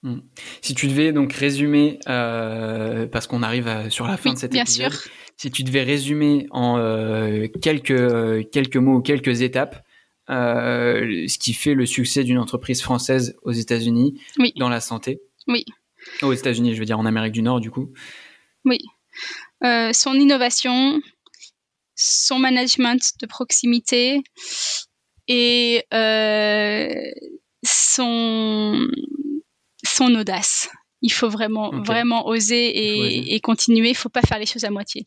Hmm. 0.02 0.20
Si 0.62 0.74
tu 0.74 0.86
devais 0.86 1.12
donc 1.12 1.32
résumer, 1.34 1.98
euh, 2.08 3.06
parce 3.06 3.26
qu'on 3.26 3.42
arrive 3.42 3.90
sur 3.90 4.06
la 4.06 4.16
fin 4.16 4.32
de 4.32 4.38
cet 4.38 4.52
bien 4.52 4.62
épisode, 4.62 4.92
sûr. 4.92 5.10
si 5.36 5.50
tu 5.50 5.62
devais 5.62 5.82
résumer 5.82 6.46
en 6.50 6.78
euh, 6.78 7.48
quelques 7.60 8.48
quelques 8.50 8.76
mots 8.76 8.96
ou 8.96 9.02
quelques 9.02 9.42
étapes 9.42 9.84
ce 10.28 11.38
qui 11.38 11.54
fait 11.54 11.74
le 11.74 11.86
succès 11.86 12.24
d'une 12.24 12.38
entreprise 12.38 12.82
française 12.82 13.36
aux 13.42 13.52
États-Unis 13.52 14.20
dans 14.56 14.68
la 14.68 14.80
santé. 14.80 15.20
Oui. 15.46 15.64
Aux 16.22 16.32
États-Unis, 16.32 16.74
je 16.74 16.78
veux 16.78 16.84
dire 16.84 16.98
en 16.98 17.06
Amérique 17.06 17.32
du 17.32 17.42
Nord, 17.42 17.60
du 17.60 17.70
coup. 17.70 17.92
Oui. 18.64 18.78
Euh, 19.64 19.92
son 19.92 20.14
innovation, 20.14 21.00
son 21.94 22.38
management 22.38 23.00
de 23.20 23.26
proximité 23.26 24.22
et 25.26 25.84
euh, 25.92 26.88
son, 27.64 28.88
son 29.84 30.14
audace. 30.14 30.68
Il 31.00 31.12
faut 31.12 31.28
vraiment, 31.28 31.70
vraiment 31.70 32.26
oser 32.26 33.32
et, 33.34 33.40
continuer. 33.40 33.90
Il 33.90 33.96
faut 33.96 34.08
pas 34.08 34.22
faire 34.22 34.38
les 34.38 34.46
choses 34.46 34.64
à 34.64 34.70
moitié. 34.70 35.04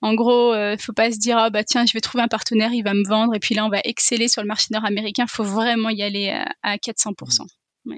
En 0.00 0.14
gros, 0.14 0.52
euh, 0.52 0.76
faut 0.78 0.92
pas 0.92 1.10
se 1.10 1.18
dire 1.18 1.36
ah 1.38 1.50
bah 1.50 1.64
tiens, 1.64 1.84
je 1.84 1.92
vais 1.92 2.00
trouver 2.00 2.22
un 2.22 2.28
partenaire, 2.28 2.72
il 2.72 2.82
va 2.82 2.94
me 2.94 3.06
vendre 3.06 3.34
et 3.34 3.40
puis 3.40 3.54
là 3.54 3.66
on 3.66 3.68
va 3.68 3.80
exceller 3.84 4.28
sur 4.28 4.42
le 4.42 4.48
marché 4.48 4.68
nord-américain. 4.70 5.24
Il 5.26 5.32
faut 5.32 5.44
vraiment 5.44 5.90
y 5.90 6.02
aller 6.02 6.28
à, 6.62 6.76
400%. 6.76 7.42
Mmh. 7.84 7.96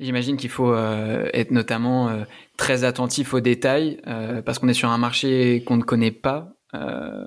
J'imagine 0.00 0.36
qu'il 0.36 0.50
faut 0.50 0.72
euh, 0.72 1.28
être 1.34 1.50
notamment 1.50 2.08
euh, 2.08 2.24
très 2.56 2.84
attentif 2.84 3.34
aux 3.34 3.40
détails 3.40 4.00
euh, 4.06 4.42
parce 4.42 4.60
qu'on 4.60 4.68
est 4.68 4.74
sur 4.74 4.90
un 4.90 4.98
marché 4.98 5.64
qu'on 5.66 5.76
ne 5.76 5.82
connaît 5.82 6.12
pas 6.12 6.57
euh, 6.74 7.26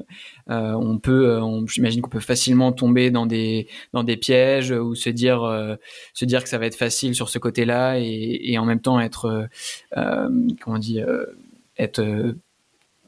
euh, 0.50 0.74
on 0.74 1.00
peut, 1.00 1.30
euh, 1.30 1.66
j'imagine 1.68 2.02
qu'on 2.02 2.10
peut 2.10 2.20
facilement 2.20 2.72
tomber 2.72 3.10
dans 3.10 3.26
des 3.26 3.68
dans 3.92 4.04
des 4.04 4.18
pièges 4.18 4.72
ou 4.72 4.94
se 4.96 5.10
dire 5.10 5.42
se 6.14 6.26
dire 6.26 6.44
que 6.44 6.50
ça 6.50 6.58
va 6.58 6.68
être 6.68 6.76
facile 6.76 7.16
sur 7.16 7.30
ce 7.30 7.40
côté-là 7.40 7.98
et, 8.00 8.58
en 8.58 8.66
même 8.66 8.82
temps 8.82 9.00
être 9.00 9.50
comment 9.94 10.78
on 10.78 11.26
être 11.78 12.36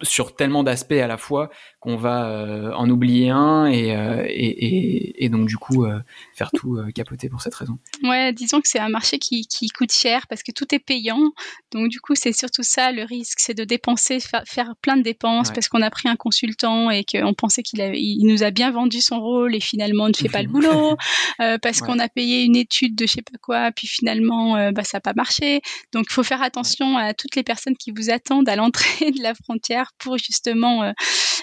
sur 0.02 0.36
tellement 0.36 0.64
d'aspects 0.64 0.94
à 0.94 1.08
la 1.08 1.18
fois 1.18 1.50
qu'on 1.84 1.98
va 1.98 2.30
euh, 2.30 2.72
en 2.72 2.90
oublier 2.90 3.30
un 3.30 3.66
et, 3.66 3.94
euh, 3.94 4.24
et, 4.26 5.26
et, 5.26 5.28
donc 5.28 5.48
du 5.50 5.58
coup 5.58 5.84
euh, 5.84 6.00
faire 6.34 6.50
tout 6.52 6.80
capoter 6.96 7.28
pour 7.28 7.42
cette 7.42 7.56
raison. 7.56 7.78
Ouais, 8.04 8.32
disons 8.32 8.62
que 8.62 8.70
c'est 8.70 8.80
un 8.80 8.88
marché 8.88 9.20
qui, 9.20 9.46
qui, 9.48 9.68
coûte 9.68 9.92
cher 9.92 10.26
parce 10.28 10.44
que 10.44 10.54
tout 10.54 10.74
est 10.74 10.80
payant. 10.80 11.34
Donc 11.74 11.90
du 11.90 12.00
coup, 12.00 12.16
c'est 12.16 12.32
surtout 12.32 12.64
ça 12.64 12.94
le 12.94 13.04
risque, 13.04 13.40
c'est 13.42 13.54
de 13.54 13.66
dépenser, 13.66 14.20
faire, 14.22 14.76
plein 14.82 14.96
de 14.96 15.02
dépenses 15.02 15.52
parce 15.52 15.68
qu'on 15.68 15.82
a 15.82 15.90
pris 15.90 16.08
un 16.08 16.16
consultant 16.16 16.90
et 16.90 17.04
qu'on 17.04 17.34
pensait 17.34 17.64
qu'il 17.64 17.82
il 17.82 18.26
nous 18.28 18.44
a 18.44 18.52
bien 18.52 18.72
vendu 18.72 19.02
son 19.02 19.20
rôle 19.20 19.54
et 19.54 19.60
finalement 19.60 20.06
on 20.06 20.10
ne 20.10 20.14
fait 20.14 20.30
pas 20.30 20.42
le 20.42 20.48
boulot 20.54 20.96
parce 21.38 21.82
qu'on 21.82 22.00
a 22.00 22.08
payé 22.08 22.44
une 22.44 22.56
étude 22.56 22.96
de 22.96 23.06
je 23.06 23.14
sais 23.14 23.22
pas 23.22 23.38
quoi, 23.42 23.72
puis 23.72 23.88
finalement 23.88 24.72
bah, 24.72 24.86
ça 24.86 24.98
n'a 24.98 25.02
pas 25.02 25.14
marché. 25.14 25.62
Donc 25.92 26.06
il 26.10 26.14
faut 26.14 26.24
faire 26.24 26.42
attention 26.42 26.98
à 26.98 27.14
toutes 27.14 27.36
les 27.36 27.44
personnes 27.44 27.76
qui 27.76 27.92
vous 27.92 28.10
attendent 28.10 28.48
à 28.48 28.56
l'entrée 28.56 29.12
de 29.18 29.22
la 29.22 29.34
frontière 29.34 29.92
pour 29.98 30.18
justement 30.18 30.94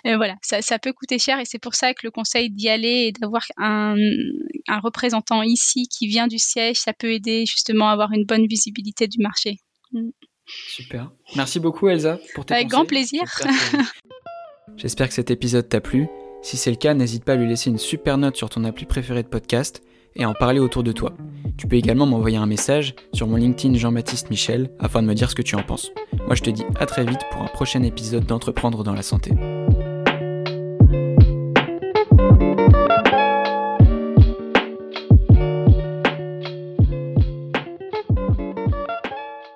voilà 0.04 0.29
ça, 0.42 0.78
peut 0.78 0.92
coûter 0.92 1.18
cher 1.18 1.38
et 1.38 1.44
c'est 1.44 1.58
pour 1.58 1.74
ça 1.74 1.94
que 1.94 2.00
le 2.04 2.10
conseil 2.10 2.50
d'y 2.50 2.68
aller 2.68 3.08
et 3.08 3.12
d'avoir 3.12 3.44
un, 3.56 3.96
représentant 4.82 5.42
ici 5.42 5.88
qui 5.88 6.06
vient 6.06 6.26
du 6.26 6.38
siège, 6.38 6.76
ça 6.76 6.92
peut 6.92 7.12
aider 7.12 7.44
justement 7.46 7.88
à 7.88 7.92
avoir 7.92 8.12
une 8.12 8.24
bonne 8.24 8.46
visibilité 8.46 9.06
du 9.06 9.18
marché. 9.20 9.58
Mm. 9.92 10.10
Super. 10.68 11.10
Merci 11.36 11.60
beaucoup 11.60 11.88
Elsa 11.88 12.18
pour 12.34 12.44
tes 12.44 12.54
Avec 12.54 12.68
grand 12.68 12.84
plaisir. 12.84 13.22
J'espère 14.76 15.08
que 15.08 15.14
cet 15.14 15.30
épisode 15.30 15.68
t'a 15.68 15.80
plu. 15.80 16.08
Si 16.42 16.56
c'est 16.56 16.70
le 16.70 16.76
cas, 16.76 16.94
n'hésite 16.94 17.24
pas 17.24 17.34
à 17.34 17.36
lui 17.36 17.46
laisser 17.46 17.70
une 17.70 17.78
super 17.78 18.18
note 18.18 18.36
sur 18.36 18.48
ton 18.48 18.64
appli 18.64 18.86
préféré 18.86 19.22
de 19.22 19.28
podcast 19.28 19.82
et 20.16 20.24
à 20.24 20.28
en 20.28 20.34
parler 20.34 20.60
autour 20.60 20.82
de 20.82 20.92
toi. 20.92 21.12
Tu 21.56 21.66
peux 21.66 21.76
également 21.76 22.06
m'envoyer 22.06 22.36
un 22.36 22.46
message 22.46 22.94
sur 23.12 23.26
mon 23.26 23.36
LinkedIn 23.36 23.74
Jean-Baptiste 23.74 24.30
Michel 24.30 24.70
afin 24.78 25.02
de 25.02 25.06
me 25.06 25.14
dire 25.14 25.30
ce 25.30 25.34
que 25.34 25.42
tu 25.42 25.54
en 25.54 25.62
penses. 25.62 25.90
Moi 26.26 26.34
je 26.34 26.42
te 26.42 26.50
dis 26.50 26.64
à 26.78 26.86
très 26.86 27.04
vite 27.04 27.20
pour 27.30 27.42
un 27.42 27.48
prochain 27.48 27.82
épisode 27.82 28.24
d'Entreprendre 28.24 28.82
dans 28.82 28.94
la 28.94 29.02
santé. 29.02 29.32